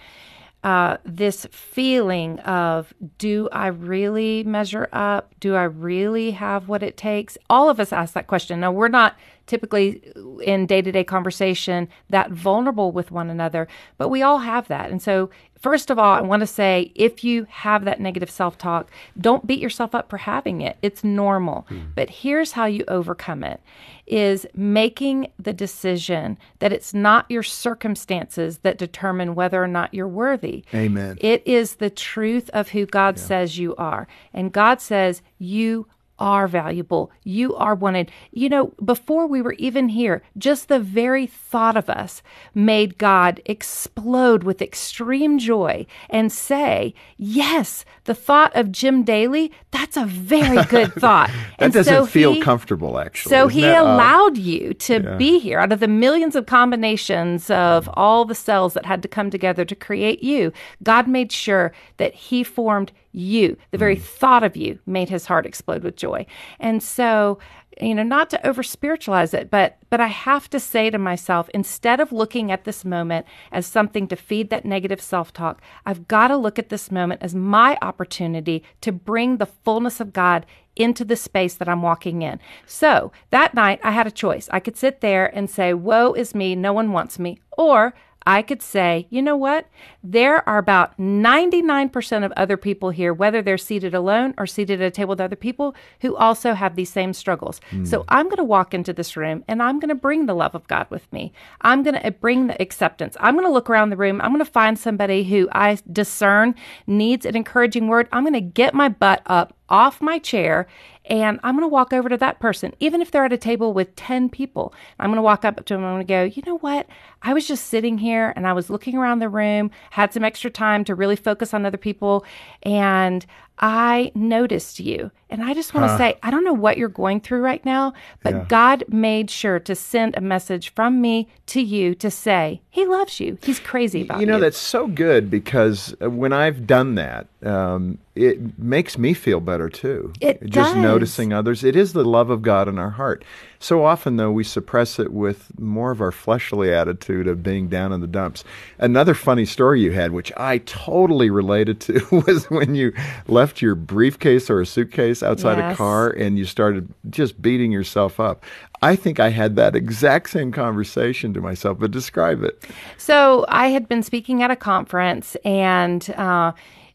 uh, 0.64 0.98
this 1.04 1.46
feeling 1.52 2.40
of 2.40 2.94
do 3.18 3.50
I 3.52 3.68
really 3.68 4.44
measure 4.44 4.88
up? 4.94 5.34
Do 5.40 5.56
I 5.56 5.64
really 5.64 6.32
have 6.32 6.70
what 6.70 6.84
it 6.84 6.96
takes? 6.96 7.38
All 7.50 7.70
of 7.70 7.80
us 7.80 7.92
ask 7.92 8.14
that 8.14 8.28
question. 8.28 8.62
Now, 8.62 8.72
we're 8.72 8.88
not 8.88 9.18
typically 9.48 10.02
in 10.44 10.66
day 10.66 10.82
to 10.82 10.92
day 10.92 11.04
conversation 11.04 11.88
that 12.10 12.32
vulnerable 12.32 12.92
with 12.92 13.12
one 13.12 13.30
another, 13.30 13.68
but 13.98 14.10
we 14.10 14.22
all 14.22 14.40
have 14.40 14.68
that. 14.68 14.90
And 14.90 15.02
so, 15.02 15.30
first 15.60 15.90
of 15.90 16.00
all, 16.00 16.14
I 16.14 16.22
want 16.22 16.42
to 16.42 16.48
say 16.48 16.92
if 16.96 17.24
you 17.24 17.46
have 17.50 17.86
that 17.86 18.00
negative 18.00 18.30
self 18.30 18.58
talk, 18.58 18.92
don't 19.20 19.46
beat 19.46 19.60
yourself 19.60 19.94
up 19.94 20.10
for 20.10 20.18
having 20.18 20.62
it. 20.62 20.78
It's 20.82 21.04
normal. 21.04 21.68
Mm. 21.70 21.96
But 21.96 22.10
here's 22.10 22.54
how 22.54 22.66
you 22.66 22.84
overcome 22.88 23.44
it 23.44 23.62
is 24.06 24.46
making 24.54 25.28
the 25.40 25.54
decision 25.54 26.38
that 26.60 26.74
it's 26.74 26.94
not 26.94 27.26
your 27.30 27.44
circumstances 27.44 28.60
that 28.60 28.78
determine 28.78 29.34
whether 29.34 29.64
or 29.64 29.68
not 29.68 29.94
you're 29.94 30.08
worthy. 30.08 30.66
Amen. 30.74 31.18
It 31.22 31.42
is 31.46 31.76
the 31.76 31.90
truth 31.90 32.50
of 32.54 32.70
who 32.70 32.86
God 32.86 33.18
yeah. 33.18 33.24
says 33.24 33.58
you 33.58 33.76
are. 33.76 34.08
And 34.34 34.52
God 34.52 34.82
says 34.82 35.22
you 35.38 35.88
are 36.24 36.48
valuable. 36.48 37.12
You 37.26 37.54
are 37.56 37.76
wanted. 37.76 38.10
You 38.32 38.48
know, 38.48 38.68
before 38.84 39.28
we 39.28 39.42
were 39.42 39.56
even 39.60 39.90
here, 39.90 40.24
just 40.38 40.70
the 40.70 40.80
very 40.80 41.28
thought 41.28 41.76
of 41.76 41.90
us 41.90 42.24
made 42.56 42.98
God 42.98 43.42
explode 43.46 44.46
with 44.46 44.62
extreme 44.62 45.38
joy 45.38 45.86
and 46.10 46.32
say, 46.32 46.96
Yes, 47.18 47.84
the 48.06 48.16
thought 48.16 48.56
of 48.56 48.72
Jim 48.72 49.04
Daly, 49.04 49.52
that's 49.72 49.98
a 49.98 50.06
very 50.06 50.64
good 50.70 50.94
thought. 50.94 51.28
that 51.28 51.66
and 51.66 51.74
doesn't 51.74 51.94
so 51.94 52.06
feel 52.06 52.36
he, 52.36 52.40
comfortable, 52.42 52.98
actually. 52.98 53.30
So 53.30 53.50
he 53.50 53.62
that, 53.62 53.82
allowed 53.82 54.38
uh, 54.38 54.42
you 54.42 54.74
to 54.76 55.04
yeah. 55.04 55.18
be 55.18 55.40
here 55.40 55.60
out 55.60 55.74
of 55.74 55.82
the 55.82 55.90
millions 55.90 56.38
of 56.38 56.46
combinations 56.46 57.50
of 57.50 57.90
all 57.96 58.24
the 58.24 58.34
cells 58.34 58.76
that 58.76 58.86
had 58.86 59.02
to 59.02 59.10
come 59.10 59.30
together 59.30 59.66
to 59.66 59.76
create 59.76 60.24
you. 60.24 60.54
God 60.84 61.06
made 61.06 61.34
sure 61.34 61.74
that 61.98 62.14
he 62.14 62.46
formed 62.46 62.94
you. 63.14 63.58
The 63.72 63.78
very 63.78 63.96
mm. 63.96 64.02
thought 64.02 64.44
of 64.44 64.58
you 64.58 64.80
made 64.86 65.10
his 65.10 65.28
heart 65.28 65.46
explode 65.46 65.84
with 65.84 65.96
joy. 65.96 66.26
And 66.60 66.84
so, 66.84 67.40
you 67.80 67.96
know, 67.96 68.04
not 68.04 68.30
to 68.32 68.48
over 68.48 68.62
spiritualize 68.62 69.34
it, 69.34 69.50
but 69.50 69.78
but 69.90 70.02
I 70.02 70.08
have 70.08 70.50
to 70.50 70.60
say 70.60 70.90
to 70.90 70.98
myself, 70.98 71.50
instead 71.54 72.00
of 72.00 72.12
looking 72.12 72.52
at 72.52 72.66
this 72.66 72.84
moment 72.84 73.26
as 73.52 73.66
something 73.66 74.08
to 74.08 74.16
feed 74.16 74.50
that 74.50 74.66
negative 74.66 75.02
self-talk, 75.02 75.62
I've 75.86 76.08
got 76.08 76.28
to 76.28 76.38
look 76.38 76.60
at 76.60 76.70
this 76.70 76.92
moment 76.92 77.22
as 77.24 77.36
my 77.36 77.78
opportunity 77.82 78.64
to 78.82 78.92
bring 78.92 79.38
the 79.38 79.46
fullness 79.46 80.00
of 80.00 80.14
God 80.14 80.46
into 80.76 81.06
the 81.06 81.16
space 81.16 81.54
that 81.56 81.70
I'm 81.70 81.84
walking 81.84 82.24
in. 82.24 82.40
So 82.66 83.12
that 83.30 83.54
night 83.54 83.80
I 83.84 83.92
had 83.92 84.08
a 84.08 84.12
choice. 84.12 84.50
I 84.52 84.60
could 84.60 84.78
sit 84.78 85.02
there 85.02 85.26
and 85.36 85.50
say, 85.50 85.74
Woe 85.74 86.14
is 86.14 86.34
me, 86.34 86.56
no 86.56 86.74
one 86.74 86.92
wants 86.92 87.20
me, 87.20 87.40
or 87.58 87.94
I 88.26 88.42
could 88.42 88.62
say, 88.62 89.08
you 89.10 89.22
know 89.22 89.36
what? 89.36 89.68
There 90.04 90.48
are 90.48 90.58
about 90.58 90.98
99% 90.98 92.26
of 92.26 92.32
other 92.38 92.58
people 92.58 92.90
here, 92.90 93.14
whether 93.14 93.42
they're 93.42 93.58
seated 93.58 93.94
alone 93.94 94.34
or 94.38 94.48
seated 94.48 94.82
at 94.82 94.88
a 94.88 94.92
table 94.92 95.10
with 95.10 95.22
other 95.22 95.36
people, 95.36 95.76
who 96.02 96.16
also 96.16 96.54
have 96.54 96.76
these 96.76 96.92
same 96.92 97.14
struggles. 97.14 97.60
Mm. 97.72 97.88
So 97.88 98.06
I'm 98.08 98.26
going 98.26 98.38
to 98.38 98.44
walk 98.44 98.74
into 98.74 98.94
this 98.94 99.18
room 99.18 99.44
and 99.48 99.62
I'm 99.62 99.80
going 99.80 99.90
to 99.90 99.96
bring 99.96 100.26
the 100.26 100.36
love 100.36 100.56
of 100.56 100.68
God 100.68 100.88
with 100.90 101.12
me. 101.12 101.34
I'm 101.62 101.84
going 101.84 102.02
to 102.02 102.12
bring 102.12 102.48
the 102.48 102.62
acceptance. 102.62 103.18
I'm 103.20 103.36
going 103.36 103.48
to 103.48 103.52
look 103.52 103.70
around 103.70 103.90
the 103.90 103.98
room. 103.98 104.22
I'm 104.22 104.32
going 104.32 104.46
to 104.46 104.52
find 104.52 104.78
somebody 104.78 105.24
who 105.24 105.50
I 105.52 105.78
discern 105.92 106.56
needs 106.88 107.26
an 107.26 107.36
encouraging 107.36 107.88
word. 107.88 108.08
I'm 108.12 108.24
going 108.24 108.34
to 108.34 108.42
get 108.42 108.74
my 108.74 108.90
butt 108.90 109.22
up 109.26 109.56
off 109.70 110.02
my 110.02 110.20
chair 110.20 110.68
and 111.06 111.40
I'm 111.44 111.56
going 111.56 111.64
to 111.64 111.74
walk 111.74 111.94
over 111.94 112.10
to 112.10 112.18
that 112.18 112.40
person, 112.40 112.74
even 112.80 113.02
if 113.02 113.12
they're 113.12 113.26
at 113.26 113.34
a 113.34 113.38
table 113.38 113.74
with 113.74 113.96
10 113.96 114.30
people. 114.30 114.74
I'm 115.00 115.10
going 115.10 115.18
to 115.18 115.22
walk 115.22 115.44
up 115.44 115.64
to 115.66 115.74
them 115.74 115.84
and 115.84 115.88
I'm 115.88 115.96
going 115.96 116.08
to 116.08 116.14
go, 116.14 116.24
you 116.24 116.44
know 116.46 116.58
what? 116.60 116.88
I 117.22 117.34
was 117.34 117.48
just 117.48 117.68
sitting 117.68 117.98
here 117.98 118.34
and 118.36 118.48
I 118.48 118.54
was 118.54 118.70
looking 118.70 118.98
around 118.98 119.20
the 119.20 119.30
room, 119.30 119.72
had 119.92 120.14
some 120.14 120.24
extra 120.24 120.50
time 120.50 120.84
to 120.86 120.96
really 120.96 121.16
focus 121.16 121.54
on 121.54 121.66
other 121.66 121.78
people, 121.78 122.26
and 122.64 123.26
I 123.60 124.12
noticed 124.16 124.80
you. 124.80 125.12
And 125.30 125.44
I 125.44 125.54
just 125.54 125.74
want 125.74 125.86
to 125.86 125.90
huh. 125.90 125.98
say, 125.98 126.20
I 126.22 126.30
don't 126.30 126.44
know 126.44 126.54
what 126.54 126.78
you're 126.78 126.90
going 126.90 127.20
through 127.20 127.42
right 127.42 127.64
now, 127.66 127.94
but 128.22 128.34
yeah. 128.34 128.46
God 128.48 128.84
made 128.88 129.32
sure 129.32 129.60
to 129.60 129.76
send 129.76 130.16
a 130.16 130.22
message 130.22 130.74
from 130.74 131.02
me 131.02 131.28
to 131.48 131.62
you 131.62 131.96
to 131.96 132.12
say, 132.12 132.62
He 132.70 132.86
loves 132.86 133.20
you. 133.20 133.38
He's 133.42 133.60
crazy 133.60 134.04
about 134.04 134.16
you. 134.16 134.22
You 134.22 134.26
know, 134.28 134.40
that's 134.40 134.58
so 134.58 134.88
good 134.88 135.32
because 135.32 135.96
uh, 136.02 136.10
when 136.10 136.34
I've 136.34 136.68
done 136.68 136.96
that, 136.96 137.28
um, 137.44 137.98
it 138.16 138.60
makes 138.60 138.98
me 138.98 139.14
feel 139.14 139.40
better 139.40 139.70
too. 139.70 140.14
It 140.22 140.42
Just 140.44 140.74
does. 140.74 140.84
noticing 140.84 141.34
others. 141.34 141.64
It 141.64 141.76
is 141.76 141.94
the 141.94 142.06
love 142.06 142.30
of 142.30 142.42
God 142.44 142.68
in 142.68 142.78
our 142.78 142.92
heart. 142.92 143.24
So 143.64 143.86
often, 143.86 144.18
though, 144.18 144.30
we 144.30 144.44
suppress 144.44 145.00
it 145.00 145.14
with 145.14 145.58
more 145.58 145.92
of 145.92 146.02
our 146.02 146.12
fleshly 146.12 146.74
attitude 146.74 147.30
of 147.30 147.42
being 147.42 147.70
down 147.70 147.94
in 147.94 148.02
the 148.02 148.08
dumps. 148.08 148.44
Another 148.78 149.14
funny 149.14 149.46
story 149.46 149.80
you 149.80 149.94
had, 149.94 150.12
which 150.12 150.34
I 150.36 150.58
totally 150.58 151.30
related 151.30 151.80
to, 151.82 152.06
was 152.28 152.44
when 152.50 152.76
you 152.76 152.92
left 153.26 153.62
your 153.62 153.76
briefcase 153.76 154.50
or 154.50 154.60
a 154.60 154.66
suitcase 154.66 155.24
outside 155.24 155.60
yes. 155.60 155.76
a 155.76 155.78
car 155.78 156.10
and 156.10 156.38
you 156.38 156.44
started 156.44 156.94
just 157.10 157.42
beating 157.42 157.72
yourself 157.72 158.20
up. 158.20 158.44
I 158.82 158.98
think 158.98 159.22
I 159.22 159.30
had 159.30 159.56
that 159.56 159.78
exact 159.78 160.32
same 160.32 160.52
conversation 160.52 161.34
to 161.34 161.40
myself, 161.40 161.80
but 161.80 161.92
describe 161.92 162.44
it. 162.44 162.62
So 162.98 163.46
I 163.48 163.70
had 163.70 163.88
been 163.88 164.04
speaking 164.04 164.44
at 164.44 164.52
a 164.52 164.58
conference 164.58 165.38
and 165.46 166.10
uh, 166.18 166.52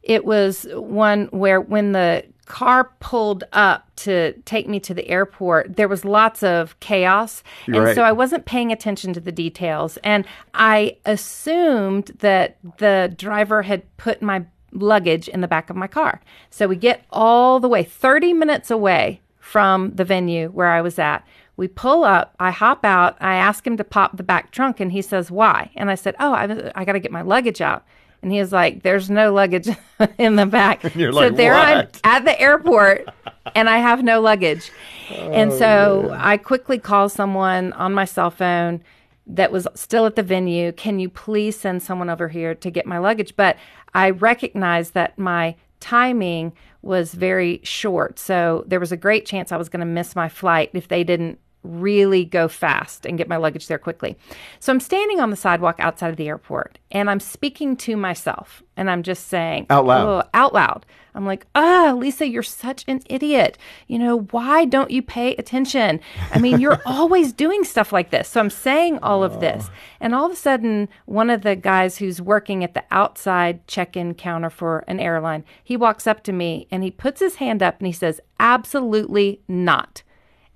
it 0.08 0.24
was 0.24 0.66
one 0.72 1.26
where 1.26 1.60
when 1.60 1.92
the 1.92 2.24
car 2.46 2.90
pulled 2.98 3.44
up 3.52 3.94
to 3.96 4.32
take 4.46 4.66
me 4.66 4.80
to 4.80 4.94
the 4.94 5.06
airport, 5.06 5.76
there 5.76 5.86
was 5.86 6.04
lots 6.04 6.42
of 6.42 6.80
chaos. 6.80 7.42
and 7.66 7.76
right. 7.76 7.94
so 7.94 8.02
I 8.02 8.12
wasn't 8.12 8.46
paying 8.46 8.72
attention 8.72 9.12
to 9.12 9.20
the 9.20 9.30
details. 9.30 9.98
And 9.98 10.26
I 10.54 10.96
assumed 11.04 12.06
that 12.20 12.56
the 12.78 13.14
driver 13.16 13.62
had 13.62 13.96
put 13.98 14.22
my 14.22 14.46
luggage 14.72 15.28
in 15.28 15.42
the 15.42 15.48
back 15.48 15.68
of 15.68 15.76
my 15.76 15.86
car. 15.86 16.20
So 16.50 16.66
we 16.66 16.76
get 16.76 17.04
all 17.10 17.60
the 17.60 17.68
way 17.68 17.84
30 17.84 18.32
minutes 18.32 18.70
away 18.70 19.20
from 19.38 19.94
the 19.94 20.04
venue 20.04 20.48
where 20.48 20.68
I 20.68 20.80
was 20.80 20.98
at. 20.98 21.26
We 21.56 21.68
pull 21.68 22.04
up, 22.04 22.34
I 22.38 22.50
hop 22.50 22.84
out, 22.84 23.16
I 23.20 23.34
ask 23.34 23.66
him 23.66 23.76
to 23.76 23.84
pop 23.84 24.16
the 24.16 24.22
back 24.22 24.52
trunk, 24.52 24.78
and 24.78 24.92
he 24.92 25.02
says, 25.02 25.30
Why? 25.30 25.70
And 25.74 25.90
I 25.90 25.96
said, 25.96 26.14
Oh, 26.20 26.32
I, 26.32 26.70
I 26.74 26.84
got 26.84 26.92
to 26.92 27.00
get 27.00 27.10
my 27.10 27.22
luggage 27.22 27.60
out. 27.60 27.84
And 28.22 28.32
he 28.32 28.40
was 28.40 28.52
like, 28.52 28.82
There's 28.82 29.10
no 29.10 29.32
luggage 29.32 29.68
in 30.18 30.36
the 30.36 30.46
back. 30.46 30.84
And 30.84 30.94
you're 30.96 31.12
so 31.12 31.18
like, 31.18 31.36
there 31.36 31.54
what? 31.54 32.00
I'm 32.04 32.16
at 32.16 32.24
the 32.24 32.40
airport 32.40 33.08
and 33.54 33.68
I 33.68 33.78
have 33.78 34.02
no 34.02 34.20
luggage. 34.20 34.70
Oh, 35.10 35.14
and 35.14 35.52
so 35.52 36.06
man. 36.08 36.20
I 36.20 36.36
quickly 36.36 36.78
call 36.78 37.08
someone 37.08 37.72
on 37.74 37.94
my 37.94 38.04
cell 38.04 38.30
phone 38.30 38.82
that 39.26 39.52
was 39.52 39.68
still 39.74 40.06
at 40.06 40.16
the 40.16 40.22
venue. 40.22 40.72
Can 40.72 40.98
you 40.98 41.08
please 41.08 41.58
send 41.58 41.82
someone 41.82 42.10
over 42.10 42.28
here 42.28 42.54
to 42.54 42.70
get 42.70 42.86
my 42.86 42.98
luggage? 42.98 43.36
But 43.36 43.56
I 43.94 44.10
recognized 44.10 44.94
that 44.94 45.18
my 45.18 45.54
timing 45.80 46.52
was 46.82 47.12
very 47.14 47.60
short. 47.62 48.18
So 48.18 48.64
there 48.66 48.80
was 48.80 48.92
a 48.92 48.96
great 48.96 49.26
chance 49.26 49.52
I 49.52 49.56
was 49.56 49.68
going 49.68 49.80
to 49.80 49.86
miss 49.86 50.16
my 50.16 50.28
flight 50.28 50.70
if 50.72 50.88
they 50.88 51.04
didn't 51.04 51.38
really 51.68 52.24
go 52.24 52.48
fast 52.48 53.04
and 53.04 53.18
get 53.18 53.28
my 53.28 53.36
luggage 53.36 53.66
there 53.66 53.78
quickly. 53.78 54.16
So 54.58 54.72
I'm 54.72 54.80
standing 54.80 55.20
on 55.20 55.30
the 55.30 55.36
sidewalk 55.36 55.76
outside 55.78 56.10
of 56.10 56.16
the 56.16 56.28
airport 56.28 56.78
and 56.90 57.10
I'm 57.10 57.20
speaking 57.20 57.76
to 57.78 57.96
myself 57.96 58.62
and 58.76 58.90
I'm 58.90 59.02
just 59.02 59.28
saying 59.28 59.66
out 59.68 59.84
loud. 59.84 60.08
Oh, 60.08 60.28
out 60.32 60.54
loud. 60.54 60.86
I'm 61.14 61.26
like, 61.26 61.46
ah, 61.54 61.90
oh, 61.90 61.96
Lisa, 61.96 62.28
you're 62.28 62.44
such 62.44 62.84
an 62.86 63.02
idiot. 63.06 63.58
You 63.88 63.98
know, 63.98 64.20
why 64.30 64.64
don't 64.64 64.90
you 64.90 65.02
pay 65.02 65.34
attention? 65.34 66.00
I 66.32 66.38
mean, 66.38 66.60
you're 66.60 66.80
always 66.86 67.32
doing 67.32 67.64
stuff 67.64 67.92
like 67.92 68.10
this. 68.10 68.28
So 68.28 68.40
I'm 68.40 68.50
saying 68.50 69.00
all 69.02 69.24
of 69.24 69.40
this. 69.40 69.68
And 70.00 70.14
all 70.14 70.26
of 70.26 70.32
a 70.32 70.36
sudden, 70.36 70.88
one 71.06 71.28
of 71.28 71.42
the 71.42 71.56
guys 71.56 71.98
who's 71.98 72.22
working 72.22 72.62
at 72.62 72.74
the 72.74 72.84
outside 72.92 73.66
check 73.66 73.96
in 73.96 74.14
counter 74.14 74.48
for 74.48 74.84
an 74.86 75.00
airline, 75.00 75.44
he 75.64 75.76
walks 75.76 76.06
up 76.06 76.22
to 76.24 76.32
me 76.32 76.68
and 76.70 76.84
he 76.84 76.90
puts 76.90 77.20
his 77.20 77.36
hand 77.36 77.62
up 77.62 77.78
and 77.78 77.88
he 77.88 77.92
says, 77.92 78.20
absolutely 78.38 79.40
not. 79.48 80.02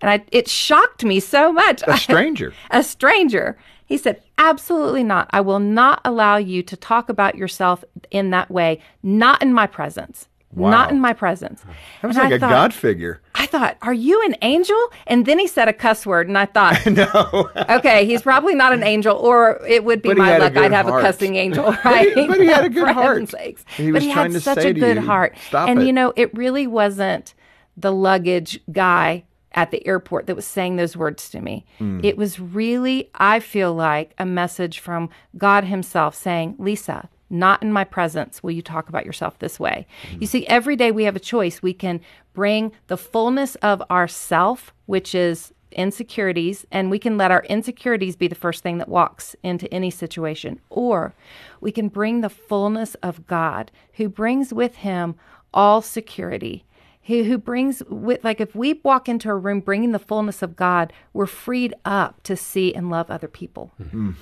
And 0.02 0.10
I, 0.10 0.24
it 0.32 0.48
shocked 0.48 1.04
me 1.04 1.20
so 1.20 1.52
much. 1.52 1.82
A 1.86 1.96
stranger. 1.96 2.52
a 2.70 2.82
stranger. 2.82 3.56
He 3.86 3.96
said, 3.96 4.22
Absolutely 4.36 5.04
not. 5.04 5.28
I 5.30 5.40
will 5.40 5.60
not 5.60 6.00
allow 6.04 6.36
you 6.36 6.62
to 6.64 6.76
talk 6.76 7.08
about 7.08 7.36
yourself 7.36 7.84
in 8.10 8.30
that 8.30 8.50
way, 8.50 8.80
not 9.02 9.40
in 9.40 9.52
my 9.54 9.66
presence. 9.66 10.28
Wow. 10.54 10.70
Not 10.70 10.90
in 10.90 11.00
my 11.00 11.14
presence. 11.14 11.62
That 12.02 12.08
was 12.08 12.16
and 12.16 12.24
like 12.24 12.32
I 12.32 12.36
a 12.36 12.38
thought, 12.38 12.50
God 12.50 12.74
figure. 12.74 13.22
I 13.34 13.46
thought, 13.46 13.78
Are 13.80 13.94
you 13.94 14.22
an 14.24 14.36
angel? 14.42 14.78
And 15.06 15.24
then 15.24 15.38
he 15.38 15.46
said 15.46 15.68
a 15.68 15.72
cuss 15.72 16.04
word, 16.04 16.28
and 16.28 16.36
I 16.36 16.44
thought, 16.44 16.84
No. 16.90 17.50
okay, 17.70 18.04
he's 18.04 18.20
probably 18.20 18.54
not 18.54 18.74
an 18.74 18.82
angel, 18.82 19.16
or 19.16 19.64
it 19.66 19.84
would 19.84 20.02
be 20.02 20.10
but 20.10 20.18
my 20.18 20.36
luck. 20.36 20.56
I'd 20.56 20.72
have 20.72 20.86
heart. 20.86 21.02
a 21.02 21.06
cussing 21.06 21.36
angel, 21.36 21.74
right? 21.84 22.14
but, 22.14 22.38
he, 22.38 22.46
had 22.46 22.66
a 22.66 22.68
good 22.68 22.88
heart. 22.88 23.30
Sakes. 23.30 23.64
He 23.76 23.92
was 23.92 24.02
but 24.02 24.02
he 24.02 24.12
trying 24.12 24.32
had 24.32 24.32
to 24.32 24.40
such 24.40 24.58
say 24.58 24.70
a 24.70 24.74
good 24.74 24.96
you, 24.96 25.06
heart. 25.06 25.36
Stop 25.48 25.70
and 25.70 25.82
it. 25.82 25.86
you 25.86 25.92
know, 25.92 26.12
it 26.16 26.36
really 26.36 26.66
wasn't 26.66 27.34
the 27.76 27.92
luggage 27.92 28.60
guy 28.70 29.24
at 29.54 29.70
the 29.70 29.86
airport 29.86 30.26
that 30.26 30.36
was 30.36 30.46
saying 30.46 30.76
those 30.76 30.96
words 30.96 31.30
to 31.30 31.40
me. 31.40 31.64
Mm. 31.80 32.04
It 32.04 32.16
was 32.16 32.40
really, 32.40 33.10
I 33.14 33.40
feel 33.40 33.74
like, 33.74 34.14
a 34.18 34.26
message 34.26 34.78
from 34.78 35.10
God 35.36 35.64
Himself 35.64 36.14
saying, 36.14 36.56
Lisa, 36.58 37.08
not 37.30 37.62
in 37.62 37.72
my 37.72 37.84
presence 37.84 38.42
will 38.42 38.50
you 38.50 38.62
talk 38.62 38.88
about 38.88 39.06
yourself 39.06 39.38
this 39.38 39.58
way. 39.58 39.86
Mm. 40.10 40.20
You 40.20 40.26
see, 40.26 40.46
every 40.46 40.76
day 40.76 40.90
we 40.90 41.04
have 41.04 41.16
a 41.16 41.20
choice. 41.20 41.62
We 41.62 41.74
can 41.74 42.00
bring 42.34 42.72
the 42.86 42.96
fullness 42.96 43.54
of 43.56 43.82
ourself, 43.90 44.72
which 44.86 45.14
is 45.14 45.52
insecurities, 45.72 46.66
and 46.70 46.90
we 46.90 46.98
can 46.98 47.16
let 47.16 47.30
our 47.30 47.44
insecurities 47.44 48.16
be 48.16 48.28
the 48.28 48.34
first 48.34 48.62
thing 48.62 48.78
that 48.78 48.88
walks 48.88 49.34
into 49.42 49.72
any 49.72 49.90
situation. 49.90 50.60
Or 50.70 51.14
we 51.60 51.72
can 51.72 51.88
bring 51.88 52.20
the 52.20 52.28
fullness 52.28 52.94
of 52.96 53.26
God, 53.26 53.70
who 53.94 54.08
brings 54.08 54.52
with 54.52 54.76
Him 54.76 55.14
all 55.54 55.82
security 55.82 56.64
who, 57.04 57.24
who 57.24 57.38
brings 57.38 57.82
with 57.88 58.22
like 58.24 58.40
if 58.40 58.54
we 58.54 58.80
walk 58.82 59.08
into 59.08 59.28
a 59.28 59.36
room 59.36 59.60
bringing 59.60 59.92
the 59.92 59.98
fullness 59.98 60.42
of 60.42 60.56
God, 60.56 60.92
we're 61.12 61.26
freed 61.26 61.74
up 61.84 62.22
to 62.24 62.36
see 62.36 62.74
and 62.74 62.90
love 62.90 63.10
other 63.10 63.28
people. 63.28 63.72
Mm-hmm. 63.82 64.12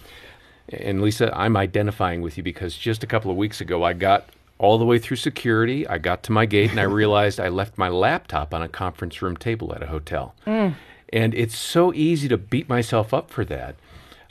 And 0.71 1.03
Lisa, 1.03 1.37
I'm 1.37 1.57
identifying 1.57 2.23
with 2.23 2.37
you 2.37 2.43
because 2.43 2.77
just 2.77 3.03
a 3.03 3.07
couple 3.07 3.31
of 3.31 3.37
weeks 3.37 3.61
ago 3.61 3.83
I 3.83 3.93
got 3.93 4.29
all 4.59 4.79
the 4.79 4.85
way 4.85 4.99
through 4.99 5.17
security. 5.17 5.87
I 5.87 5.99
got 5.99 6.23
to 6.25 6.33
my 6.33 6.47
gate 6.47 6.71
and 6.71 6.81
I 6.81 6.83
realized 7.01 7.41
I 7.41 7.49
left 7.49 7.77
my 7.77 7.89
laptop 7.89 8.55
on 8.55 8.63
a 8.63 8.69
conference 8.69 9.21
room 9.21 9.37
table 9.37 9.75
at 9.75 9.83
a 9.83 9.87
hotel. 9.87 10.35
Mm. 10.47 10.75
And 11.13 11.35
it's 11.35 11.57
so 11.57 11.93
easy 11.93 12.29
to 12.29 12.39
beat 12.39 12.69
myself 12.69 13.13
up 13.13 13.31
for 13.31 13.45
that. 13.47 13.75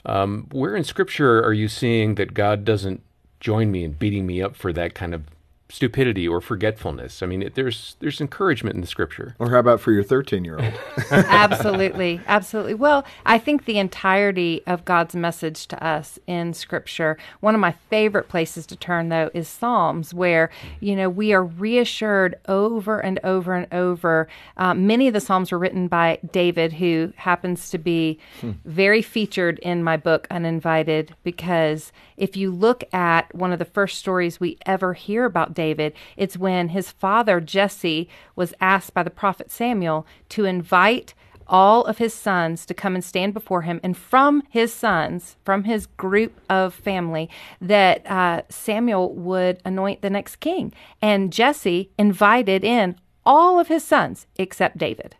Um, 0.06 0.48
where 0.50 0.74
in 0.74 0.84
Scripture 0.84 1.44
are 1.44 1.52
you 1.52 1.68
seeing 1.68 2.14
that 2.14 2.32
God 2.32 2.64
doesn't 2.64 3.02
join 3.38 3.70
me 3.70 3.84
in 3.84 3.92
beating 3.92 4.26
me 4.26 4.40
up 4.40 4.56
for 4.56 4.72
that 4.72 4.94
kind 4.94 5.14
of 5.14 5.24
stupidity 5.70 6.26
or 6.26 6.40
forgetfulness. 6.40 7.22
I 7.22 7.26
mean, 7.26 7.42
it, 7.42 7.54
there's 7.54 7.96
there's 8.00 8.20
encouragement 8.20 8.74
in 8.74 8.80
the 8.80 8.86
scripture. 8.86 9.36
Or 9.38 9.50
how 9.50 9.58
about 9.58 9.80
for 9.80 9.92
your 9.92 10.02
13 10.02 10.44
year 10.44 10.58
old? 10.58 10.72
absolutely, 11.10 12.20
absolutely. 12.26 12.74
Well, 12.74 13.04
I 13.24 13.38
think 13.38 13.64
the 13.64 13.78
entirety 13.78 14.62
of 14.66 14.84
God's 14.84 15.14
message 15.14 15.66
to 15.68 15.84
us 15.84 16.18
in 16.26 16.52
scripture. 16.52 17.16
One 17.40 17.54
of 17.54 17.60
my 17.60 17.72
favorite 17.88 18.28
places 18.28 18.66
to 18.66 18.76
turn 18.76 19.08
though 19.08 19.30
is 19.32 19.48
Psalms, 19.48 20.12
where 20.12 20.50
you 20.80 20.96
know 20.96 21.08
we 21.08 21.32
are 21.32 21.44
reassured 21.44 22.34
over 22.48 23.00
and 23.00 23.20
over 23.24 23.54
and 23.54 23.72
over. 23.72 24.28
Um, 24.56 24.86
many 24.86 25.06
of 25.06 25.14
the 25.14 25.20
Psalms 25.20 25.52
were 25.52 25.58
written 25.58 25.88
by 25.88 26.18
David, 26.32 26.74
who 26.74 27.12
happens 27.16 27.70
to 27.70 27.78
be 27.78 28.18
hmm. 28.40 28.52
very 28.64 29.02
featured 29.02 29.58
in 29.60 29.84
my 29.84 29.96
book 29.96 30.26
Uninvited, 30.30 31.14
because 31.22 31.92
if 32.16 32.36
you 32.36 32.50
look 32.50 32.84
at 32.92 33.34
one 33.34 33.52
of 33.52 33.58
the 33.58 33.64
first 33.64 33.98
stories 33.98 34.40
we 34.40 34.58
ever 34.66 34.94
hear 34.94 35.24
about 35.24 35.54
David. 35.60 35.92
It's 36.16 36.38
when 36.38 36.68
his 36.68 36.90
father, 36.90 37.38
Jesse, 37.38 38.08
was 38.34 38.54
asked 38.62 38.94
by 38.94 39.02
the 39.02 39.10
prophet 39.10 39.50
Samuel 39.50 40.06
to 40.30 40.46
invite 40.46 41.12
all 41.46 41.84
of 41.84 41.98
his 41.98 42.14
sons 42.14 42.64
to 42.64 42.72
come 42.72 42.94
and 42.94 43.04
stand 43.04 43.34
before 43.34 43.62
him. 43.62 43.78
And 43.82 43.94
from 43.94 44.42
his 44.48 44.72
sons, 44.72 45.36
from 45.44 45.64
his 45.64 45.84
group 45.84 46.40
of 46.48 46.72
family, 46.72 47.28
that 47.60 48.10
uh, 48.10 48.42
Samuel 48.48 49.12
would 49.14 49.60
anoint 49.66 50.00
the 50.00 50.08
next 50.08 50.36
king. 50.36 50.72
And 51.02 51.30
Jesse 51.30 51.90
invited 51.98 52.64
in 52.64 52.96
all 53.26 53.60
of 53.60 53.68
his 53.68 53.84
sons 53.84 54.26
except 54.36 54.78
David. 54.78 55.16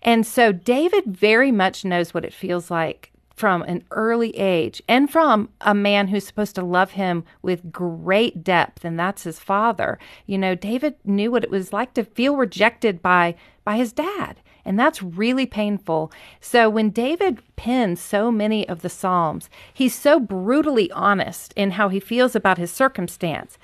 And 0.00 0.26
so 0.26 0.52
David 0.52 1.04
very 1.04 1.52
much 1.52 1.84
knows 1.84 2.14
what 2.14 2.24
it 2.24 2.32
feels 2.32 2.70
like 2.70 3.12
from 3.38 3.62
an 3.62 3.84
early 3.92 4.36
age 4.36 4.82
and 4.88 5.10
from 5.10 5.48
a 5.60 5.74
man 5.74 6.08
who's 6.08 6.26
supposed 6.26 6.54
to 6.54 6.64
love 6.64 6.92
him 6.92 7.24
with 7.42 7.70
great 7.70 8.42
depth 8.42 8.84
and 8.84 8.98
that's 8.98 9.22
his 9.22 9.38
father 9.38 9.98
you 10.26 10.36
know 10.36 10.54
david 10.54 10.94
knew 11.04 11.30
what 11.30 11.44
it 11.44 11.50
was 11.50 11.72
like 11.72 11.94
to 11.94 12.04
feel 12.04 12.36
rejected 12.36 13.00
by 13.00 13.34
by 13.64 13.76
his 13.76 13.92
dad 13.92 14.40
and 14.68 14.78
that's 14.78 15.02
really 15.02 15.46
painful. 15.46 16.12
So 16.42 16.68
when 16.68 16.90
David 16.90 17.38
pens 17.58 18.00
so 18.00 18.30
many 18.30 18.66
of 18.68 18.82
the 18.82 18.88
Psalms, 18.88 19.50
he's 19.74 19.94
so 19.94 20.20
brutally 20.20 20.90
honest 20.92 21.52
in 21.56 21.72
how 21.72 21.88
he 21.88 21.98
feels 21.98 22.36
about 22.36 22.56
his 22.56 22.70
circumstance. 22.70 23.58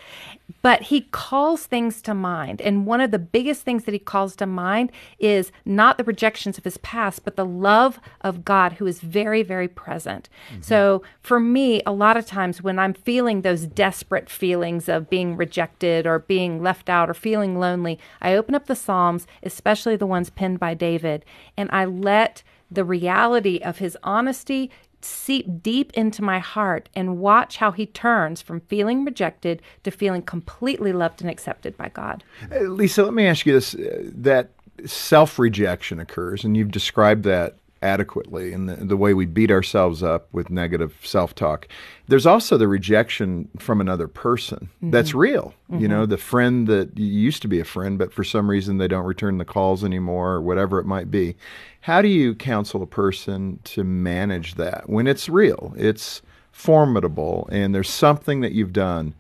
But 0.61 0.83
he 0.83 1.03
calls 1.03 1.65
things 1.65 2.03
to 2.03 2.13
mind. 2.13 2.61
And 2.61 2.85
one 2.85 3.01
of 3.01 3.13
the 3.13 3.19
biggest 3.19 3.63
things 3.63 3.85
that 3.85 3.95
he 3.95 3.99
calls 3.99 4.35
to 4.37 4.47
mind 4.47 4.91
is 5.19 5.53
not 5.65 5.97
the 5.97 6.05
rejections 6.05 6.59
of 6.59 6.65
his 6.65 6.77
past, 6.79 7.25
but 7.25 7.37
the 7.37 7.47
love 7.47 7.99
of 8.21 8.45
God 8.45 8.75
who 8.75 8.87
is 8.87 9.01
very, 9.01 9.43
very 9.43 9.69
present. 9.69 10.29
Mm-hmm. 10.51 10.63
So 10.63 11.03
for 11.23 11.39
me, 11.39 11.81
a 11.87 11.93
lot 11.93 12.17
of 12.17 12.27
times 12.27 12.61
when 12.61 12.79
I'm 12.79 12.95
feeling 12.95 13.41
those 13.41 13.65
desperate 13.67 14.29
feelings 14.29 14.89
of 14.89 15.09
being 15.09 15.37
rejected 15.37 16.07
or 16.07 16.19
being 16.19 16.63
left 16.63 16.91
out 16.91 17.09
or 17.09 17.15
feeling 17.15 17.59
lonely, 17.59 17.99
I 18.21 18.35
open 18.35 18.55
up 18.55 18.67
the 18.67 18.77
Psalms, 18.77 19.27
especially 19.45 19.97
the 19.97 20.05
ones 20.05 20.31
penned 20.31 20.59
by 20.59 20.75
David, 20.75 21.25
and 21.57 21.71
I 21.73 21.85
let 21.85 22.43
the 22.75 22.85
reality 22.85 23.61
of 23.63 23.79
his 23.79 23.97
honesty 24.03 24.71
seep 25.05 25.63
deep 25.63 25.93
into 25.93 26.23
my 26.23 26.39
heart 26.39 26.89
and 26.95 27.19
watch 27.19 27.59
how 27.59 27.71
he 27.71 27.87
turns 27.87 28.41
from 28.41 28.61
feeling 28.61 29.05
rejected 29.05 29.61
to 29.83 29.91
feeling 29.91 30.23
completely 30.23 30.93
loved 30.93 31.21
and 31.21 31.31
accepted 31.31 31.77
by 31.77 31.91
God. 31.91 32.25
Uh, 32.51 32.61
Lisa, 32.61 33.05
let 33.05 33.13
me 33.13 33.27
ask 33.27 33.45
you 33.45 33.53
this 33.53 33.75
uh, 33.75 34.03
that 34.05 34.51
self 34.87 35.39
rejection 35.39 36.01
occurs, 36.01 36.45
and 36.45 36.57
you've 36.57 36.71
described 36.71 37.25
that 37.25 37.57
adequately 37.85 38.53
and 38.53 38.69
the, 38.69 38.77
the 38.77 38.97
way 38.97 39.13
we 39.13 39.27
beat 39.27 39.51
ourselves 39.51 40.03
up 40.03 40.27
with 40.33 40.51
negative 40.51 40.97
self 41.03 41.35
talk. 41.35 41.69
There's 42.09 42.27
also 42.27 42.57
the 42.57 42.67
rejection 42.67 43.49
from 43.59 43.81
another 43.81 44.09
person 44.09 44.71
mm-hmm. 44.77 44.91
that's 44.91 45.15
real. 45.15 45.55
Mm-hmm. 45.71 45.83
You 45.83 45.89
know, 45.89 46.07
the 46.07 46.17
friend 46.17 46.67
that 46.67 46.99
used 46.99 47.43
to 47.43 47.49
be 47.49 47.61
a 47.61 47.65
friend, 47.65 47.99
but 47.99 48.13
for 48.13 48.25
some 48.25 48.49
reason 48.49 48.79
they 48.79 48.89
don't 48.89 49.05
return 49.05 49.39
the 49.39 49.45
calls 49.45 49.85
anymore 49.85 50.33
or 50.33 50.41
whatever 50.41 50.79
it 50.79 50.87
might 50.87 51.11
be. 51.11 51.37
How 51.83 52.01
do 52.01 52.09
you 52.09 52.35
counsel 52.35 52.83
a 52.83 52.87
person 52.87 53.61
to 53.65 53.85
manage 53.85 54.55
that 54.55 54.89
when 54.89 55.07
it's 55.07 55.29
real? 55.29 55.75
It's 55.77 56.23
formidable, 56.51 57.47
and 57.53 57.75
there's 57.75 57.91
something 57.91 58.41
that 58.41 58.53
you've 58.53 58.73
done 58.73 59.15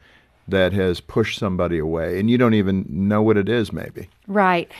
that 0.49 0.73
has 0.73 1.00
pushed 1.00 1.38
somebody 1.38 1.78
away, 1.78 2.18
and 2.18 2.30
you 2.30 2.38
don't 2.38 2.54
even 2.54 2.87
know 2.88 3.23
what 3.23 3.37
it 3.37 3.49
is, 3.49 3.73
maybe. 3.73 4.09
Right. 4.26 4.71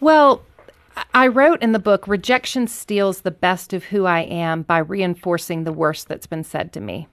Well, 0.00 0.42
I 1.14 1.26
wrote 1.26 1.62
in 1.62 1.72
the 1.72 1.78
book 1.78 2.06
rejection 2.06 2.66
steals 2.66 3.20
the 3.20 3.30
best 3.30 3.72
of 3.72 3.84
who 3.84 4.06
I 4.06 4.20
am 4.20 4.62
by 4.62 4.78
reinforcing 4.78 5.64
the 5.64 5.72
worst 5.72 6.08
that's 6.08 6.26
been 6.26 6.44
said 6.44 6.72
to 6.72 6.80
me. 6.80 7.08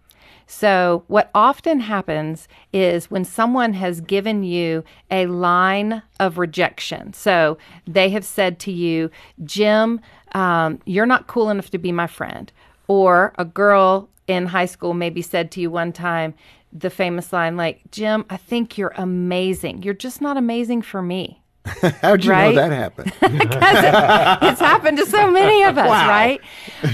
So, 0.48 1.04
what 1.08 1.32
often 1.34 1.80
happens 1.80 2.48
is 2.72 3.09
when 3.09 3.25
someone 3.25 3.74
has 3.74 4.00
given 4.01 4.44
you 4.44 4.83
a 5.09 5.25
line 5.25 6.03
of 6.20 6.38
rejection, 6.38 7.14
so 7.14 7.57
they 7.88 8.09
have 8.09 8.24
said 8.24 8.59
to 8.59 8.72
you, 8.72 9.09
Jim, 9.44 10.01
um, 10.33 10.79
you're 10.86 11.07
not 11.07 11.27
cool 11.27 11.50
enough 11.50 11.72
to 11.72 11.79
be 11.79 11.92
my 11.92 12.07
friend. 12.07 12.51
Or 12.88 13.33
a 13.40 13.46
girl 13.46 14.07
in 14.27 14.46
high 14.46 14.68
school 14.68 14.94
maybe 14.94 15.24
said 15.24 15.50
to 15.51 15.62
you 15.62 15.72
one 15.72 15.92
time, 15.92 16.36
the 16.72 16.90
famous 16.90 17.33
line, 17.33 17.57
like, 17.57 17.81
Jim, 17.90 18.25
I 18.29 18.38
think 18.38 18.77
you're 18.77 18.94
amazing. 18.98 19.81
You're 19.81 19.94
just 19.94 20.22
not 20.22 20.38
amazing 20.38 20.83
for 20.83 21.01
me. 21.01 21.42
How'd 22.01 22.24
you 22.24 22.32
right? 22.32 22.54
know 22.54 22.62
that 22.62 22.72
happened? 22.72 23.12
because 23.20 23.84
it, 23.84 24.50
it's 24.50 24.60
happened 24.60 24.98
to 24.98 25.06
so 25.06 25.32
many 25.32 25.64
of 25.64 25.78
us, 25.78 25.88
wow. 25.88 26.08
right? 26.08 26.42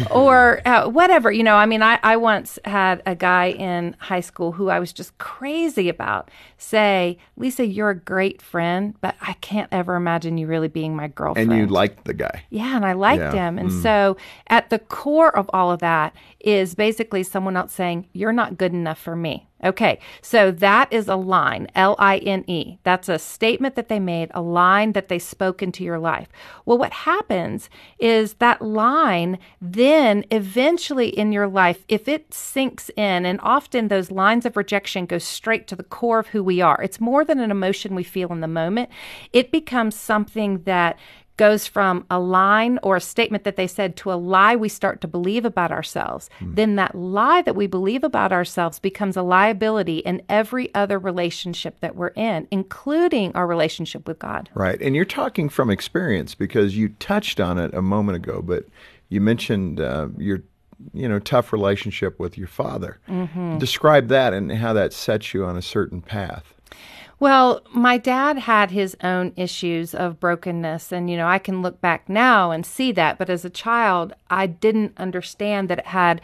Or 0.10 0.62
uh, 0.66 0.88
whatever. 0.88 1.32
You 1.32 1.44
know, 1.44 1.56
I 1.56 1.66
mean, 1.66 1.84
I, 1.84 2.00
I 2.04 2.18
once 2.18 2.58
had 2.64 3.02
a 3.06 3.16
guy 3.16 3.48
in 3.48 3.96
high 4.00 4.22
school 4.22 4.54
who 4.54 4.70
I 4.70 4.80
was 4.80 4.94
just 4.94 5.18
crazy 5.18 5.90
about 5.90 6.32
say, 6.58 7.18
Lisa, 7.36 7.66
you're 7.66 7.90
a 7.90 7.96
great 7.96 8.42
friend, 8.42 8.96
but 9.02 9.16
I 9.22 9.34
can't 9.34 9.68
ever 9.72 9.96
imagine 9.96 10.38
you 10.38 10.48
really 10.48 10.70
being 10.70 10.96
my 10.96 11.08
girlfriend. 11.08 11.52
And 11.52 11.60
you 11.60 11.68
liked 11.68 12.06
the 12.06 12.14
guy. 12.14 12.44
Yeah, 12.50 12.76
and 12.76 12.86
I 12.86 12.94
liked 12.94 13.22
yeah. 13.22 13.48
him. 13.48 13.58
And 13.58 13.70
mm. 13.72 13.82
so 13.82 14.16
at 14.48 14.70
the 14.70 14.80
core 14.80 15.36
of 15.36 15.50
all 15.54 15.72
of 15.72 15.80
that 15.80 16.16
is 16.40 16.76
basically 16.76 17.24
someone 17.24 17.58
else 17.58 17.74
saying, 17.74 18.08
You're 18.14 18.34
not 18.34 18.58
good 18.58 18.74
enough 18.74 19.00
for 19.00 19.16
me. 19.16 19.48
Okay, 19.63 20.00
so 20.21 20.50
that 20.50 20.91
is 20.91 21.08
a 21.08 21.15
line, 21.15 21.67
L 21.76 21.95
I 22.00 22.17
N 22.17 22.43
E. 22.47 22.80
That's 22.84 23.08
a 23.08 23.19
statement 23.19 23.76
that 23.76 23.89
they 23.89 24.00
made, 24.00 24.32
a 24.34 24.41
line 24.41 24.93
that 24.93 25.08
they 25.08 25.19
spoke 25.19 25.62
into 25.62 25.84
your 25.84 26.00
life. 26.00 26.30
Well, 26.65 26.80
what 26.80 26.93
happens 26.93 27.69
is 28.00 28.36
that 28.36 28.62
line 28.62 29.38
then 29.62 30.26
eventually 30.32 31.10
in 31.10 31.32
your 31.32 31.47
life, 31.47 31.86
if 31.88 32.08
it 32.08 32.34
sinks 32.34 32.89
in, 32.97 33.26
and 33.26 33.39
often 33.43 33.88
those 33.88 34.10
lines 34.10 34.47
of 34.47 34.58
rejection 34.58 35.06
go 35.06 35.19
straight 35.19 35.67
to 35.67 35.76
the 35.76 35.84
core 35.84 36.19
of 36.19 36.28
who 36.28 36.43
we 36.43 36.60
are, 36.60 36.82
it's 36.82 37.00
more 37.00 37.24
than 37.24 37.39
an 37.39 37.52
emotion 37.52 37.93
we 37.93 38.04
feel 38.04 38.32
in 38.32 38.41
the 38.41 38.47
moment. 38.47 38.89
It 39.32 39.52
becomes 39.52 39.95
something 39.95 40.63
that 40.63 40.97
goes 41.38 41.67
from 41.67 42.06
a 42.10 42.20
line 42.20 42.78
or 42.84 42.96
a 42.96 43.02
statement 43.02 43.44
that 43.44 43.56
they 43.56 43.67
said 43.67 43.96
to 43.96 44.12
a 44.12 44.15
lie 44.15 44.56
we 44.56 44.70
start 44.70 45.02
to 45.02 45.08
believe 45.08 45.46
about 45.46 45.72
ourselves, 45.72 46.30
mm. 46.39 46.56
then 46.56 46.76
that 46.76 46.96
lie 46.96 47.41
that 47.41 47.56
we 47.56 47.67
believe 47.67 48.04
about 48.04 48.32
ourselves 48.32 48.80
becomes 48.80 49.17
a 49.17 49.22
liability 49.22 50.00
in 50.00 50.22
every 50.30 50.74
other 50.76 51.00
relationship 51.00 51.80
that 51.80 51.96
we're 51.96 52.10
in, 52.10 52.48
including 52.52 53.32
our 53.34 53.48
relationship 53.48 54.08
with 54.08 54.20
God. 54.20 54.50
Right. 54.54 54.80
And 54.82 54.96
you're 54.96 55.06
talking 55.06 55.50
from 55.50 55.70
experience 55.70 56.36
because 56.36 56.76
you 56.78 56.89
touched 57.00 57.39
on 57.39 57.58
it 57.58 57.74
a 57.74 57.82
moment 57.82 58.17
ago, 58.17 58.41
but 58.41 58.65
you 59.10 59.22
mentioned 59.22 59.80
uh, 59.80 60.08
your 60.17 60.44
you 60.94 61.08
know 61.08 61.20
tough 61.20 61.54
relationship 61.54 62.20
with 62.20 62.38
your 62.38 62.48
father. 62.48 63.00
Mm-hmm. 63.08 63.58
Describe 63.58 64.08
that 64.08 64.34
and 64.34 64.52
how 64.52 64.74
that 64.74 64.94
sets 64.94 65.34
you 65.34 65.46
on 65.46 65.58
a 65.58 65.62
certain 65.62 66.02
path. 66.02 66.54
Well, 67.22 67.62
my 67.72 68.00
dad 68.00 68.40
had 68.40 68.72
his 68.72 68.98
own 69.04 69.34
issues 69.36 69.94
of 69.94 70.20
brokenness, 70.20 70.92
and 70.92 71.08
you 71.08 71.16
know, 71.16 71.28
I 71.28 71.38
can 71.38 71.62
look 71.62 71.80
back 71.80 72.10
now 72.10 72.50
and 72.50 72.66
see 72.66 72.92
that. 72.94 73.20
But 73.20 73.30
as 73.30 73.46
a 73.46 73.50
child, 73.52 74.14
I 74.32 74.48
didn't 74.48 74.94
understand 74.98 75.70
that 75.70 75.78
it 75.78 75.86
had 75.86 76.20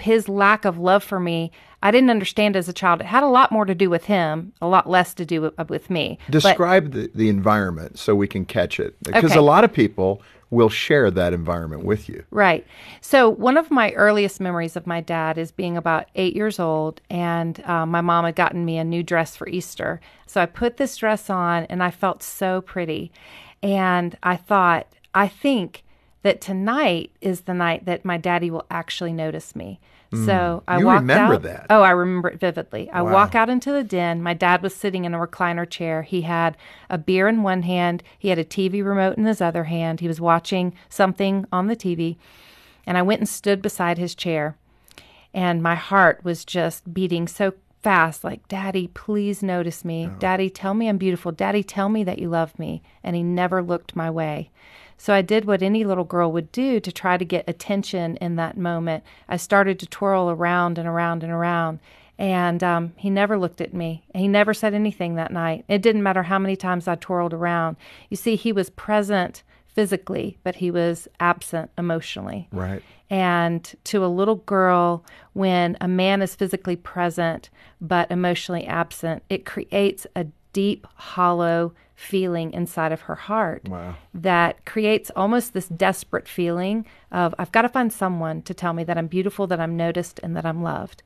his 0.00 0.28
lack 0.28 0.64
of 0.64 0.78
love 0.78 1.04
for 1.04 1.20
me. 1.20 1.52
I 1.80 1.92
didn't 1.92 2.10
understand 2.10 2.56
as 2.56 2.68
a 2.68 2.72
child. 2.72 3.00
It 3.00 3.06
had 3.06 3.22
a 3.22 3.28
lot 3.28 3.52
more 3.52 3.64
to 3.64 3.74
do 3.74 3.88
with 3.88 4.06
him, 4.06 4.52
a 4.60 4.66
lot 4.66 4.90
less 4.90 5.14
to 5.14 5.24
do 5.24 5.42
with, 5.42 5.70
with 5.70 5.90
me. 5.90 6.18
Describe 6.28 6.90
but, 6.90 6.92
the, 6.92 7.10
the 7.14 7.28
environment 7.28 8.00
so 8.00 8.16
we 8.16 8.26
can 8.26 8.44
catch 8.44 8.80
it. 8.80 9.00
Because 9.04 9.30
okay. 9.30 9.38
a 9.38 9.42
lot 9.42 9.62
of 9.62 9.72
people 9.72 10.22
will 10.52 10.68
share 10.68 11.10
that 11.10 11.32
environment 11.32 11.82
with 11.82 12.10
you. 12.10 12.22
Right. 12.30 12.64
So, 13.00 13.28
one 13.28 13.56
of 13.56 13.70
my 13.70 13.90
earliest 13.92 14.38
memories 14.38 14.76
of 14.76 14.86
my 14.86 15.00
dad 15.00 15.38
is 15.38 15.50
being 15.50 15.78
about 15.78 16.08
eight 16.14 16.36
years 16.36 16.60
old, 16.60 17.00
and 17.08 17.60
uh, 17.64 17.86
my 17.86 18.02
mom 18.02 18.26
had 18.26 18.36
gotten 18.36 18.64
me 18.64 18.76
a 18.76 18.84
new 18.84 19.02
dress 19.02 19.34
for 19.34 19.48
Easter. 19.48 20.00
So, 20.26 20.42
I 20.42 20.46
put 20.46 20.76
this 20.76 20.96
dress 20.98 21.30
on, 21.30 21.64
and 21.64 21.82
I 21.82 21.90
felt 21.90 22.22
so 22.22 22.60
pretty. 22.60 23.10
And 23.62 24.16
I 24.22 24.36
thought, 24.36 24.86
I 25.14 25.26
think 25.26 25.84
that 26.22 26.42
tonight 26.42 27.10
is 27.22 27.42
the 27.42 27.54
night 27.54 27.86
that 27.86 28.04
my 28.04 28.18
daddy 28.18 28.50
will 28.50 28.66
actually 28.70 29.12
notice 29.12 29.56
me. 29.56 29.80
So 30.12 30.62
I 30.68 30.76
Mm. 30.76 30.80
You 30.80 30.86
walked 30.86 31.00
remember 31.00 31.34
out. 31.34 31.42
that? 31.42 31.66
Oh, 31.70 31.80
I 31.80 31.90
remember 31.90 32.28
it 32.28 32.38
vividly. 32.38 32.90
I 32.90 33.00
Wow. 33.00 33.12
walk 33.12 33.34
out 33.34 33.48
into 33.48 33.72
the 33.72 33.82
den. 33.82 34.22
My 34.22 34.34
dad 34.34 34.62
was 34.62 34.74
sitting 34.74 35.06
in 35.06 35.14
a 35.14 35.18
recliner 35.18 35.68
chair. 35.68 36.02
He 36.02 36.22
had 36.22 36.56
a 36.90 36.98
beer 36.98 37.28
in 37.28 37.42
one 37.42 37.62
hand. 37.62 38.02
He 38.18 38.28
had 38.28 38.38
a 38.38 38.44
TV 38.44 38.82
remote 38.82 39.16
in 39.16 39.24
his 39.24 39.40
other 39.40 39.64
hand. 39.64 40.00
He 40.00 40.08
was 40.08 40.20
watching 40.20 40.74
something 40.90 41.46
on 41.50 41.66
the 41.66 41.76
TV. 41.76 42.18
And 42.86 42.98
I 42.98 43.02
went 43.02 43.20
and 43.20 43.28
stood 43.28 43.62
beside 43.62 43.96
his 43.96 44.14
chair. 44.14 44.56
And 45.32 45.62
my 45.62 45.76
heart 45.76 46.20
was 46.24 46.44
just 46.44 46.92
beating 46.92 47.26
so 47.26 47.54
fast 47.82 48.22
like, 48.22 48.46
Daddy, 48.48 48.88
please 48.88 49.42
notice 49.42 49.82
me. 49.84 50.10
Daddy, 50.18 50.50
tell 50.50 50.74
me 50.74 50.88
I'm 50.88 50.98
beautiful. 50.98 51.32
Daddy, 51.32 51.62
tell 51.62 51.88
me 51.88 52.04
that 52.04 52.18
you 52.18 52.28
love 52.28 52.58
me. 52.58 52.82
And 53.02 53.16
he 53.16 53.22
never 53.22 53.62
looked 53.62 53.96
my 53.96 54.10
way. 54.10 54.50
So 55.02 55.12
I 55.12 55.20
did 55.20 55.46
what 55.46 55.64
any 55.64 55.82
little 55.82 56.04
girl 56.04 56.30
would 56.30 56.52
do 56.52 56.78
to 56.78 56.92
try 56.92 57.16
to 57.16 57.24
get 57.24 57.48
attention 57.48 58.16
in 58.18 58.36
that 58.36 58.56
moment. 58.56 59.02
I 59.28 59.36
started 59.36 59.80
to 59.80 59.86
twirl 59.86 60.30
around 60.30 60.78
and 60.78 60.86
around 60.86 61.24
and 61.24 61.32
around. 61.32 61.80
And 62.18 62.62
um, 62.62 62.92
he 62.94 63.10
never 63.10 63.36
looked 63.36 63.60
at 63.60 63.74
me. 63.74 64.04
He 64.14 64.28
never 64.28 64.54
said 64.54 64.74
anything 64.74 65.16
that 65.16 65.32
night. 65.32 65.64
It 65.66 65.82
didn't 65.82 66.04
matter 66.04 66.22
how 66.22 66.38
many 66.38 66.54
times 66.54 66.86
I 66.86 66.94
twirled 66.94 67.34
around. 67.34 67.78
You 68.10 68.16
see, 68.16 68.36
he 68.36 68.52
was 68.52 68.70
present 68.70 69.42
physically, 69.66 70.38
but 70.44 70.54
he 70.54 70.70
was 70.70 71.08
absent 71.18 71.72
emotionally. 71.76 72.46
Right. 72.52 72.80
And 73.10 73.74
to 73.82 74.04
a 74.04 74.06
little 74.06 74.36
girl, 74.36 75.04
when 75.32 75.76
a 75.80 75.88
man 75.88 76.22
is 76.22 76.36
physically 76.36 76.76
present 76.76 77.50
but 77.80 78.08
emotionally 78.08 78.66
absent, 78.66 79.24
it 79.28 79.44
creates 79.44 80.06
a 80.14 80.26
deep, 80.52 80.86
hollow 80.94 81.74
feeling 81.94 82.52
inside 82.52 82.90
of 82.92 83.02
her 83.02 83.14
heart 83.14 83.68
Wow. 83.68 83.94
that 84.12 84.64
creates 84.64 85.10
almost 85.14 85.52
this 85.52 85.68
desperate 85.68 86.26
feeling 86.26 86.84
of, 87.12 87.34
I've 87.38 87.52
got 87.52 87.62
to 87.62 87.68
find 87.68 87.92
someone 87.92 88.42
to 88.42 88.54
tell 88.54 88.72
me 88.72 88.82
that 88.84 88.98
I'm 88.98 89.06
beautiful, 89.06 89.46
that 89.46 89.60
I'm 89.60 89.76
noticed, 89.76 90.18
and 90.22 90.36
that 90.36 90.44
I'm 90.44 90.62
loved. 90.62 91.02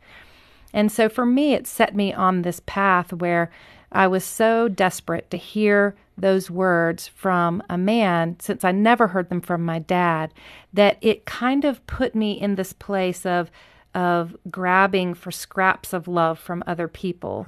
And 0.72 0.90
so 0.90 1.08
for 1.08 1.26
me, 1.26 1.52
it 1.54 1.66
set 1.66 1.94
me 1.94 2.12
on 2.12 2.42
this 2.42 2.60
path 2.66 3.12
where 3.12 3.50
I 3.92 4.06
was 4.06 4.24
so 4.24 4.68
desperate 4.68 5.30
to 5.30 5.36
hear 5.36 5.94
those 6.18 6.50
words 6.50 7.08
from 7.08 7.62
a 7.68 7.76
man, 7.76 8.36
since 8.40 8.64
I 8.64 8.72
never 8.72 9.08
heard 9.08 9.28
them 9.28 9.40
from 9.42 9.62
my 9.64 9.78
dad, 9.78 10.32
that 10.72 10.96
it 11.02 11.26
kind 11.26 11.64
of 11.64 11.86
put 11.86 12.14
me 12.14 12.32
in 12.32 12.54
this 12.54 12.72
place 12.72 13.26
of 13.26 13.50
of 13.94 14.36
grabbing 14.50 15.14
for 15.14 15.30
scraps 15.30 15.94
of 15.94 16.06
love 16.06 16.38
from 16.38 16.62
other 16.66 16.86
people. 16.88 17.46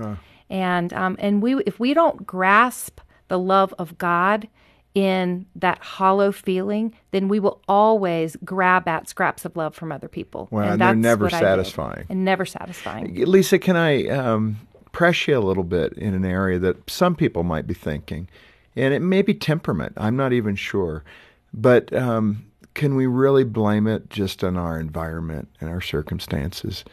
And 0.51 0.93
um, 0.93 1.17
and 1.19 1.43
we 1.43 1.57
if 1.67 1.79
we 1.79 1.95
don't 1.95 2.27
grasp 2.27 3.01
the 3.29 3.39
love 3.39 3.75
of 3.79 3.99
God 3.99 4.49
in 4.95 5.47
that 5.55 5.79
hollow 5.81 6.33
feeling, 6.33 6.95
then 7.11 7.29
we 7.29 7.39
will 7.39 7.61
always 7.69 8.37
grab 8.45 8.89
at 8.89 9.09
scraps 9.09 9.45
of 9.45 9.57
love 9.57 9.75
from 9.75 9.93
other 9.93 10.09
people. 10.09 10.49
Wow, 10.51 10.63
and 10.63 10.81
they're 10.81 10.89
that's 10.89 10.99
never 10.99 11.31
satisfying. 11.31 12.07
And 12.09 12.25
never 12.25 12.47
satisfying. 12.47 13.15
Lisa, 13.15 13.59
can 13.59 13.77
I 13.77 14.07
um, 14.09 14.57
press 14.93 15.29
you 15.29 15.39
a 15.39 15.41
little 15.41 15.65
bit 15.65 15.93
in 15.93 16.15
an 16.15 16.25
area 16.25 16.59
that 16.59 16.91
some 16.91 17.15
people 17.15 17.43
might 17.43 17.67
be 17.67 17.75
thinking? 17.75 18.29
And 18.75 18.95
it 18.95 19.01
may 19.01 19.23
be 19.23 19.35
temperament. 19.35 19.93
I'm 19.97 20.17
not 20.17 20.33
even 20.33 20.57
sure. 20.57 21.05
But 21.53 21.93
um, 21.93 22.47
can 22.75 22.95
we 22.95 23.07
really 23.07 23.45
blame 23.45 23.87
it 23.87 24.09
just 24.11 24.45
on 24.45 24.57
our 24.57 24.79
environment 24.79 25.49
and 25.61 25.69
our 25.69 25.81
circumstances? 25.81 26.85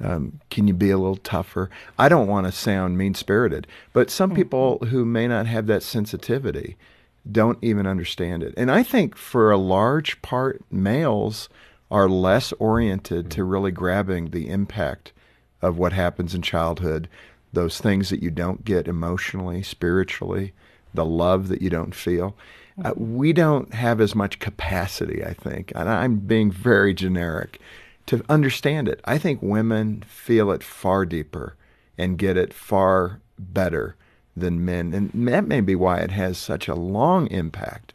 Um, 0.00 0.40
can 0.50 0.66
you 0.66 0.74
be 0.74 0.90
a 0.90 0.98
little 0.98 1.16
tougher? 1.16 1.70
I 1.98 2.08
don't 2.08 2.26
want 2.26 2.46
to 2.46 2.52
sound 2.52 2.98
mean 2.98 3.14
spirited, 3.14 3.66
but 3.92 4.10
some 4.10 4.34
people 4.34 4.78
who 4.86 5.04
may 5.04 5.28
not 5.28 5.46
have 5.46 5.66
that 5.68 5.82
sensitivity 5.82 6.76
don't 7.30 7.58
even 7.62 7.86
understand 7.86 8.42
it. 8.42 8.54
And 8.56 8.70
I 8.70 8.82
think 8.82 9.16
for 9.16 9.50
a 9.50 9.56
large 9.56 10.20
part, 10.20 10.62
males 10.70 11.48
are 11.90 12.08
less 12.08 12.52
oriented 12.54 13.30
to 13.30 13.44
really 13.44 13.70
grabbing 13.70 14.30
the 14.30 14.48
impact 14.48 15.12
of 15.62 15.78
what 15.78 15.92
happens 15.92 16.34
in 16.34 16.42
childhood, 16.42 17.08
those 17.52 17.80
things 17.80 18.10
that 18.10 18.22
you 18.22 18.30
don't 18.30 18.64
get 18.64 18.88
emotionally, 18.88 19.62
spiritually, 19.62 20.52
the 20.92 21.04
love 21.04 21.48
that 21.48 21.62
you 21.62 21.70
don't 21.70 21.94
feel. 21.94 22.36
Uh, 22.84 22.92
we 22.96 23.32
don't 23.32 23.72
have 23.72 24.00
as 24.00 24.14
much 24.14 24.40
capacity, 24.40 25.24
I 25.24 25.32
think, 25.32 25.72
and 25.74 25.88
I'm 25.88 26.16
being 26.16 26.50
very 26.50 26.92
generic, 26.92 27.60
to 28.06 28.24
understand 28.28 28.88
it. 28.88 29.00
I 29.04 29.18
think 29.18 29.40
women 29.42 30.04
feel 30.06 30.50
it 30.50 30.62
far 30.62 31.04
deeper 31.06 31.56
and 31.96 32.18
get 32.18 32.36
it 32.36 32.52
far 32.52 33.20
better 33.38 33.96
than 34.36 34.64
men. 34.64 34.92
And 34.92 35.28
that 35.28 35.46
may 35.46 35.60
be 35.60 35.74
why 35.74 35.98
it 35.98 36.10
has 36.10 36.38
such 36.38 36.68
a 36.68 36.74
long 36.74 37.26
impact 37.28 37.92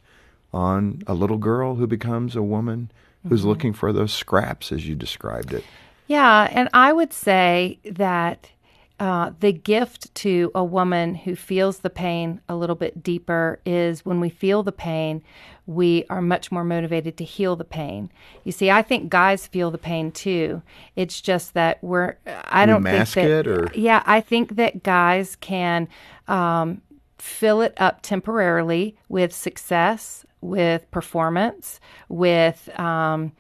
on 0.54 1.02
a 1.06 1.14
little 1.14 1.38
girl 1.38 1.76
who 1.76 1.88
becomes 1.88 2.36
a 2.36 2.42
woman 2.42 2.92
who's 3.28 3.42
mm-hmm. 3.42 3.50
looking 3.50 3.74
for 3.74 3.92
those 3.92 4.14
scraps, 4.14 4.72
as 4.72 4.88
you 4.88 4.96
described 4.96 5.54
it. 5.54 5.64
Yeah, 6.08 6.48
and 6.52 6.70
I 6.74 6.94
would 6.94 7.14
say 7.14 7.78
that 7.84 8.50
uh, 9.00 9.32
the 9.40 9.54
gift 9.54 10.14
to 10.16 10.52
a 10.54 10.64
woman 10.64 11.16
who 11.16 11.36
feels 11.36 11.80
the 11.80 11.90
pain 11.90 12.42
a 12.50 12.56
little 12.56 12.76
bit 12.76 13.02
deeper 13.02 13.60
is 13.66 14.06
when 14.06 14.20
we 14.20 14.30
feel 14.30 14.62
the 14.62 14.72
pain, 14.74 15.24
we 15.66 16.04
are 16.10 16.22
much 16.22 16.52
more 16.52 16.64
motivated 16.64 17.16
to 17.18 17.24
heal 17.24 17.56
the 17.56 17.64
pain. 17.64 18.12
You 18.44 18.52
see, 18.52 18.70
I 18.70 18.82
think 18.82 19.10
guys 19.10 19.48
feel 19.48 19.72
the 19.72 19.78
pain 19.78 20.12
too. 20.12 20.62
It's 20.96 21.22
just 21.22 21.54
that 21.54 21.82
we're, 21.84 22.16
I 22.46 22.66
We 22.66 22.72
don't 22.74 22.84
mask 22.84 23.14
think 23.14 23.28
that, 23.28 23.48
it, 23.48 23.48
or- 23.48 23.72
yeah, 23.74 24.04
I 24.06 24.20
think 24.20 24.56
that 24.58 24.84
guys 24.84 25.36
can 25.38 25.88
um, 26.28 26.82
fill 27.18 27.62
it 27.62 27.74
up 27.78 28.02
temporarily 28.02 28.98
with 29.08 29.34
success, 29.34 30.26
with 30.42 30.90
performance, 30.92 31.80
with 32.10 32.68
um, 32.80 33.32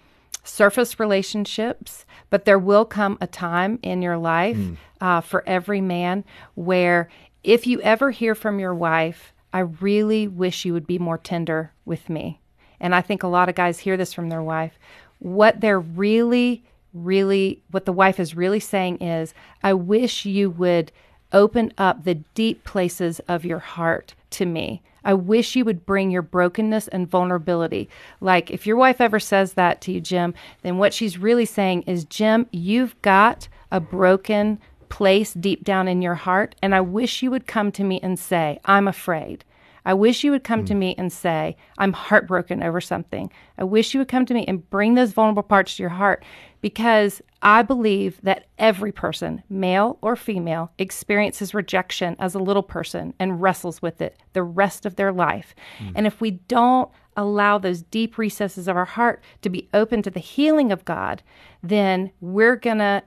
surface 0.50 1.00
relationships. 1.00 2.06
But 2.30 2.46
there 2.46 2.60
will 2.60 2.86
come 2.86 3.18
a 3.22 3.28
time 3.28 3.80
in 3.82 4.02
your 4.02 4.18
life 4.18 4.58
uh, 5.02 5.22
for 5.22 5.44
every 5.48 5.82
man 5.82 6.24
where 6.56 7.10
if 7.44 7.66
you 7.66 7.82
ever 7.82 8.12
hear 8.12 8.36
from 8.36 8.60
your 8.60 8.76
wife, 8.76 9.34
I 9.52 9.60
really 9.60 10.28
wish 10.28 10.66
you 10.66 10.74
would 10.74 10.86
be 10.86 11.00
more 11.00 11.18
tender 11.18 11.72
with 11.86 12.10
me. 12.10 12.40
And 12.80 12.94
I 12.94 13.02
think 13.02 13.24
a 13.24 13.28
lot 13.28 13.50
of 13.50 13.56
guys 13.56 13.80
hear 13.80 13.98
this 13.98 14.14
from 14.14 14.30
their 14.30 14.44
wife. 14.44 14.78
What 15.20 15.60
they're 15.60 15.80
really, 15.80 16.64
really, 16.94 17.62
what 17.72 17.86
the 17.86 17.94
wife 17.94 18.20
is 18.20 18.36
really 18.36 18.60
saying 18.60 18.98
is, 18.98 19.34
I 19.64 19.74
wish 19.74 20.26
you 20.26 20.50
would 20.52 20.92
open 21.34 21.74
up 21.78 22.04
the 22.04 22.16
deep 22.36 22.64
places 22.64 23.20
of 23.28 23.46
your 23.46 23.60
heart 23.60 24.14
to 24.32 24.46
me. 24.46 24.82
I 25.04 25.14
wish 25.14 25.56
you 25.56 25.66
would 25.66 25.86
bring 25.86 26.12
your 26.12 26.22
brokenness 26.22 26.88
and 26.90 27.10
vulnerability. 27.10 27.90
Like, 28.22 28.52
if 28.52 28.68
your 28.68 28.76
wife 28.76 29.02
ever 29.02 29.20
says 29.20 29.54
that 29.54 29.82
to 29.82 29.92
you, 29.92 30.02
Jim, 30.02 30.34
then 30.62 30.78
what 30.78 30.94
she's 30.94 31.18
really 31.18 31.46
saying 31.46 31.84
is, 31.84 32.06
Jim, 32.06 32.48
you've 32.52 33.00
got 33.02 33.48
a 33.72 33.80
broken 33.80 34.60
place 34.90 35.34
deep 35.34 35.64
down 35.64 35.88
in 35.88 36.02
your 36.02 36.16
heart, 36.16 36.56
and 36.62 36.74
I 36.74 36.82
wish 36.82 37.22
you 37.22 37.32
would 37.32 37.48
come 37.48 37.72
to 37.74 37.84
me 37.84 38.00
and 38.02 38.18
say, 38.20 38.60
I'm 38.66 38.88
afraid. 38.88 39.46
I 39.86 39.94
wish 39.94 40.24
you 40.24 40.32
would 40.32 40.44
come 40.44 40.66
to 40.66 40.74
hmm. 40.74 40.80
me 40.80 40.96
and 40.98 41.12
say, 41.12 41.56
I'm 41.78 41.94
heartbroken 41.94 42.62
over 42.62 42.82
something. 42.82 43.32
I 43.58 43.64
wish 43.64 43.94
you 43.94 44.00
would 44.00 44.08
come 44.08 44.26
to 44.26 44.34
me 44.34 44.46
and 44.48 44.70
bring 44.70 44.96
those 44.96 45.14
vulnerable 45.14 45.44
parts 45.44 45.78
to 45.78 45.84
your 45.84 45.90
heart 45.90 46.24
because 46.62 47.22
I 47.42 47.62
believe 47.62 48.20
that 48.22 48.48
every 48.58 48.92
person, 48.92 49.44
male 49.50 49.98
or 50.02 50.16
female, 50.16 50.72
experiences 50.78 51.54
rejection 51.54 52.16
as 52.20 52.36
a 52.36 52.40
little 52.40 52.64
person 52.64 53.14
and 53.20 53.42
wrestles 53.42 53.82
with 53.82 54.02
it 54.02 54.18
the 54.34 54.44
rest 54.44 54.86
of 54.86 54.96
their 54.96 55.12
life. 55.12 55.56
Hmm. 55.78 55.92
And 55.96 56.08
if 56.08 56.20
we 56.20 56.32
don't 56.32 56.90
allow 57.16 57.58
those 57.58 57.82
deep 57.84 58.18
recesses 58.18 58.68
of 58.68 58.76
our 58.76 58.86
heart 58.86 59.24
to 59.42 59.50
be 59.50 59.70
open 59.74 60.02
to 60.04 60.10
the 60.10 60.20
healing 60.20 60.72
of 60.72 60.86
God, 60.86 61.24
then 61.64 62.12
we're 62.20 62.56
going 62.56 62.78
to 62.80 63.04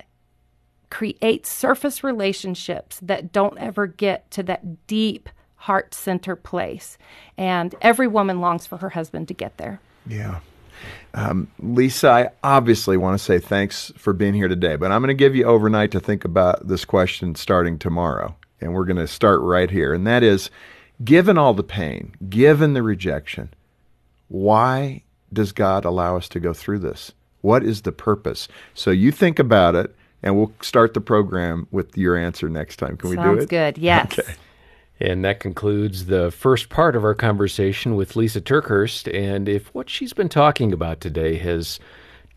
create 0.91 1.47
surface 1.47 2.05
relationships 2.05 3.01
that 3.03 3.33
don't 3.33 3.59
ever 3.59 3.87
get 3.87 4.31
to 4.31 4.43
that 4.43 4.87
deep 4.87 5.29
heart 5.57 5.95
center 5.95 6.37
place. 6.37 6.99
And 7.39 7.75
every 7.81 8.07
woman 8.07 8.41
longs 8.41 8.67
for 8.67 8.79
her 8.79 8.91
husband 8.91 9.29
to 9.29 9.35
get 9.35 9.57
there. 9.57 9.81
Yeah. 10.07 10.41
Um, 11.15 11.49
Lisa, 11.59 12.11
I 12.11 12.29
obviously 12.43 12.97
want 12.97 13.19
to 13.19 13.25
say 13.25 13.39
thanks 13.39 13.93
for 13.97 14.13
being 14.13 14.35
here 14.35 14.49
today, 14.49 14.77
but 14.77 14.91
I'm 14.91 15.03
going 15.03 15.09
to 15.09 15.15
give 15.15 15.37
you 15.37 15.45
overnight 15.45 15.91
to 15.93 16.01
think 16.01 16.25
about 16.25 16.67
this 16.67 16.85
question 16.85 17.35
starting 17.35 17.79
tomorrow. 17.79 18.35
And 18.61 18.75
we're 18.75 18.85
going 18.85 18.97
to 18.97 19.09
start 19.09 19.41
right 19.41 19.71
here. 19.71 19.93
And 19.93 20.07
that 20.07 20.23
is 20.23 20.51
given 21.05 21.37
all 21.37 21.55
the 21.55 21.65
pain, 21.65 22.15
given 22.29 22.75
the 22.75 22.83
rejection, 22.83 23.53
why 24.29 25.03
does 25.33 25.53
God 25.53 25.85
allow 25.85 26.17
us 26.17 26.29
to 26.31 26.41
go 26.41 26.53
through 26.53 26.79
this? 26.79 27.13
What 27.41 27.65
is 27.65 27.83
the 27.83 27.93
purpose? 27.93 28.49
So 28.75 28.91
you 28.91 29.11
think 29.11 29.39
about 29.39 29.75
it, 29.75 29.95
and 30.23 30.37
we'll 30.37 30.53
start 30.63 30.95
the 30.95 31.01
program 31.01 31.67
with 31.71 31.97
your 31.99 32.17
answer 32.17 32.49
next 32.49 32.77
time. 32.77 32.97
Can 32.97 33.11
we 33.11 33.17
do 33.17 33.23
Sounds 33.23 33.45
it? 33.45 33.49
good. 33.49 33.79
Yes. 33.83 34.19
Okay. 34.19 34.35
And 35.03 35.25
that 35.25 35.41
concludes 35.41 36.07
the 36.07 36.31
first 36.31 36.69
part 36.69 36.95
of 36.95 37.05
our 37.05 37.15
conversation 37.15 37.97
with 37.97 38.13
Lysa 38.13 38.41
TerKeurst. 38.41 39.13
And 39.13 39.49
if 39.49 39.75
what 39.75 39.91
she's 39.91 40.13
been 40.13 40.29
talking 40.29 40.73
about 40.73 41.01
today 41.01 41.39
has 41.39 41.81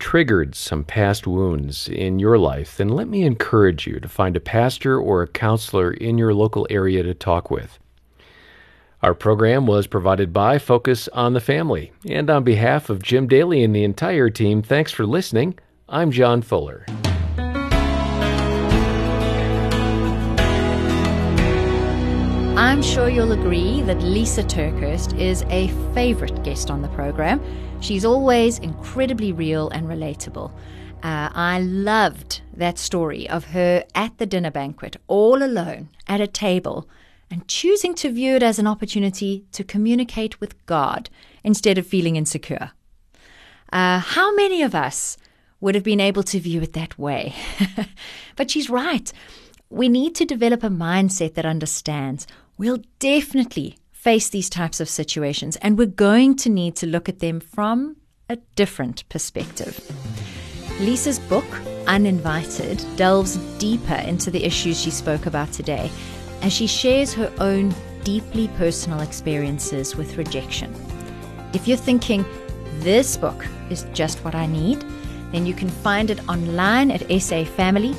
triggered 0.00 0.56
some 0.56 0.82
past 0.82 1.28
wounds 1.28 1.88
in 1.88 2.18
your 2.18 2.38
life, 2.38 2.76
then 2.76 2.88
let 2.88 3.06
me 3.06 3.22
encourage 3.22 3.86
you 3.86 4.00
to 4.00 4.08
find 4.08 4.36
a 4.36 4.40
pastor 4.40 4.98
or 4.98 5.22
a 5.22 5.28
counselor 5.28 5.92
in 5.92 6.18
your 6.18 6.34
local 6.34 6.66
area 6.68 7.04
to 7.04 7.14
talk 7.14 7.52
with. 7.52 7.78
Our 9.00 9.14
program 9.14 9.68
was 9.68 9.86
provided 9.86 10.32
by 10.32 10.58
Focus 10.58 11.06
on 11.12 11.34
the 11.34 11.40
Family. 11.40 11.92
And 12.08 12.28
on 12.28 12.42
behalf 12.42 12.90
of 12.90 13.00
Jim 13.00 13.28
Daly 13.28 13.62
and 13.62 13.76
the 13.76 13.84
entire 13.84 14.28
team, 14.28 14.60
thanks 14.60 14.90
for 14.90 15.06
listening. 15.06 15.56
I'm 15.88 16.10
John 16.10 16.42
Fuller. 16.42 16.84
I'm 22.76 22.82
sure 22.82 23.08
you'll 23.08 23.32
agree 23.32 23.80
that 23.80 23.96
Lysa 24.00 24.44
TerKeurst 24.44 25.18
is 25.18 25.44
a 25.48 25.68
favorite 25.94 26.44
guest 26.44 26.70
on 26.70 26.82
the 26.82 26.88
program. 26.88 27.40
She's 27.80 28.04
always 28.04 28.58
incredibly 28.58 29.32
real 29.32 29.70
and 29.70 29.88
relatable. 29.88 30.50
Uh, 31.02 31.30
I 31.32 31.60
loved 31.60 32.42
that 32.52 32.76
story 32.76 33.26
of 33.30 33.46
her 33.46 33.82
at 33.94 34.18
the 34.18 34.26
dinner 34.26 34.50
banquet, 34.50 34.98
all 35.06 35.42
alone 35.42 35.88
at 36.06 36.20
a 36.20 36.26
table, 36.26 36.86
and 37.30 37.48
choosing 37.48 37.94
to 37.94 38.12
view 38.12 38.36
it 38.36 38.42
as 38.42 38.58
an 38.58 38.66
opportunity 38.66 39.46
to 39.52 39.64
communicate 39.64 40.38
with 40.38 40.66
God 40.66 41.08
instead 41.42 41.78
of 41.78 41.86
feeling 41.86 42.16
insecure. 42.16 42.72
Uh, 43.72 44.00
how 44.00 44.34
many 44.34 44.62
of 44.62 44.74
us 44.74 45.16
would 45.62 45.74
have 45.74 45.84
been 45.84 45.98
able 45.98 46.24
to 46.24 46.38
view 46.38 46.60
it 46.60 46.74
that 46.74 46.98
way? 46.98 47.34
but 48.36 48.50
she's 48.50 48.68
right. 48.68 49.10
We 49.70 49.88
need 49.88 50.14
to 50.16 50.26
develop 50.26 50.62
a 50.62 50.68
mindset 50.68 51.34
that 51.34 51.46
understands 51.46 52.26
we'll 52.58 52.82
definitely 52.98 53.76
face 53.92 54.28
these 54.28 54.48
types 54.48 54.80
of 54.80 54.88
situations, 54.88 55.56
and 55.56 55.76
we're 55.76 55.86
going 55.86 56.36
to 56.36 56.48
need 56.48 56.76
to 56.76 56.86
look 56.86 57.08
at 57.08 57.18
them 57.18 57.40
from 57.40 57.96
a 58.28 58.36
different 58.54 59.08
perspective. 59.08 59.80
Lisa's 60.80 61.18
book, 61.18 61.46
Uninvited, 61.86 62.84
delves 62.96 63.36
deeper 63.58 63.94
into 63.94 64.30
the 64.30 64.44
issues 64.44 64.80
she 64.80 64.90
spoke 64.90 65.26
about 65.26 65.52
today 65.52 65.90
as 66.42 66.52
she 66.52 66.66
shares 66.66 67.14
her 67.14 67.32
own 67.38 67.74
deeply 68.04 68.48
personal 68.56 69.00
experiences 69.00 69.96
with 69.96 70.16
rejection. 70.16 70.74
If 71.52 71.66
you're 71.66 71.76
thinking, 71.76 72.24
this 72.80 73.16
book 73.16 73.46
is 73.70 73.86
just 73.92 74.24
what 74.24 74.34
I 74.34 74.46
need, 74.46 74.84
then 75.32 75.46
you 75.46 75.54
can 75.54 75.68
find 75.68 76.10
it 76.10 76.28
online 76.28 76.90
at 76.90 77.00
safamily.co.za 77.00 77.92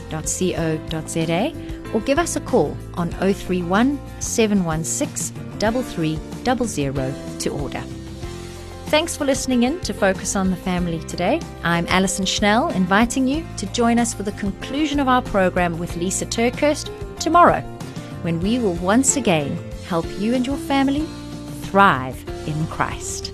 or 1.93 2.01
give 2.01 2.19
us 2.19 2.35
a 2.35 2.41
call 2.41 2.75
on 2.95 3.09
031 3.11 3.99
716 4.19 5.35
3300 5.59 7.39
to 7.39 7.49
order. 7.49 7.83
Thanks 8.87 9.17
for 9.17 9.25
listening 9.25 9.63
in 9.63 9.81
to 9.81 9.93
Focus 9.93 10.35
on 10.37 10.49
the 10.49 10.55
Family 10.55 10.99
today. 10.99 11.41
I'm 11.63 11.85
Alison 11.87 12.25
Schnell, 12.25 12.69
inviting 12.69 13.27
you 13.27 13.45
to 13.57 13.65
join 13.73 13.99
us 13.99 14.13
for 14.13 14.23
the 14.23 14.31
conclusion 14.33 15.01
of 15.01 15.09
our 15.09 15.21
program 15.21 15.77
with 15.77 15.95
Lysa 15.95 16.25
TerKeurst 16.25 17.19
tomorrow, 17.19 17.59
when 18.21 18.39
we 18.39 18.59
will 18.59 18.75
once 18.75 19.17
again 19.17 19.57
help 19.87 20.05
you 20.19 20.35
and 20.35 20.47
your 20.47 20.55
family 20.55 21.05
thrive 21.63 22.17
in 22.47 22.67
Christ. 22.67 23.33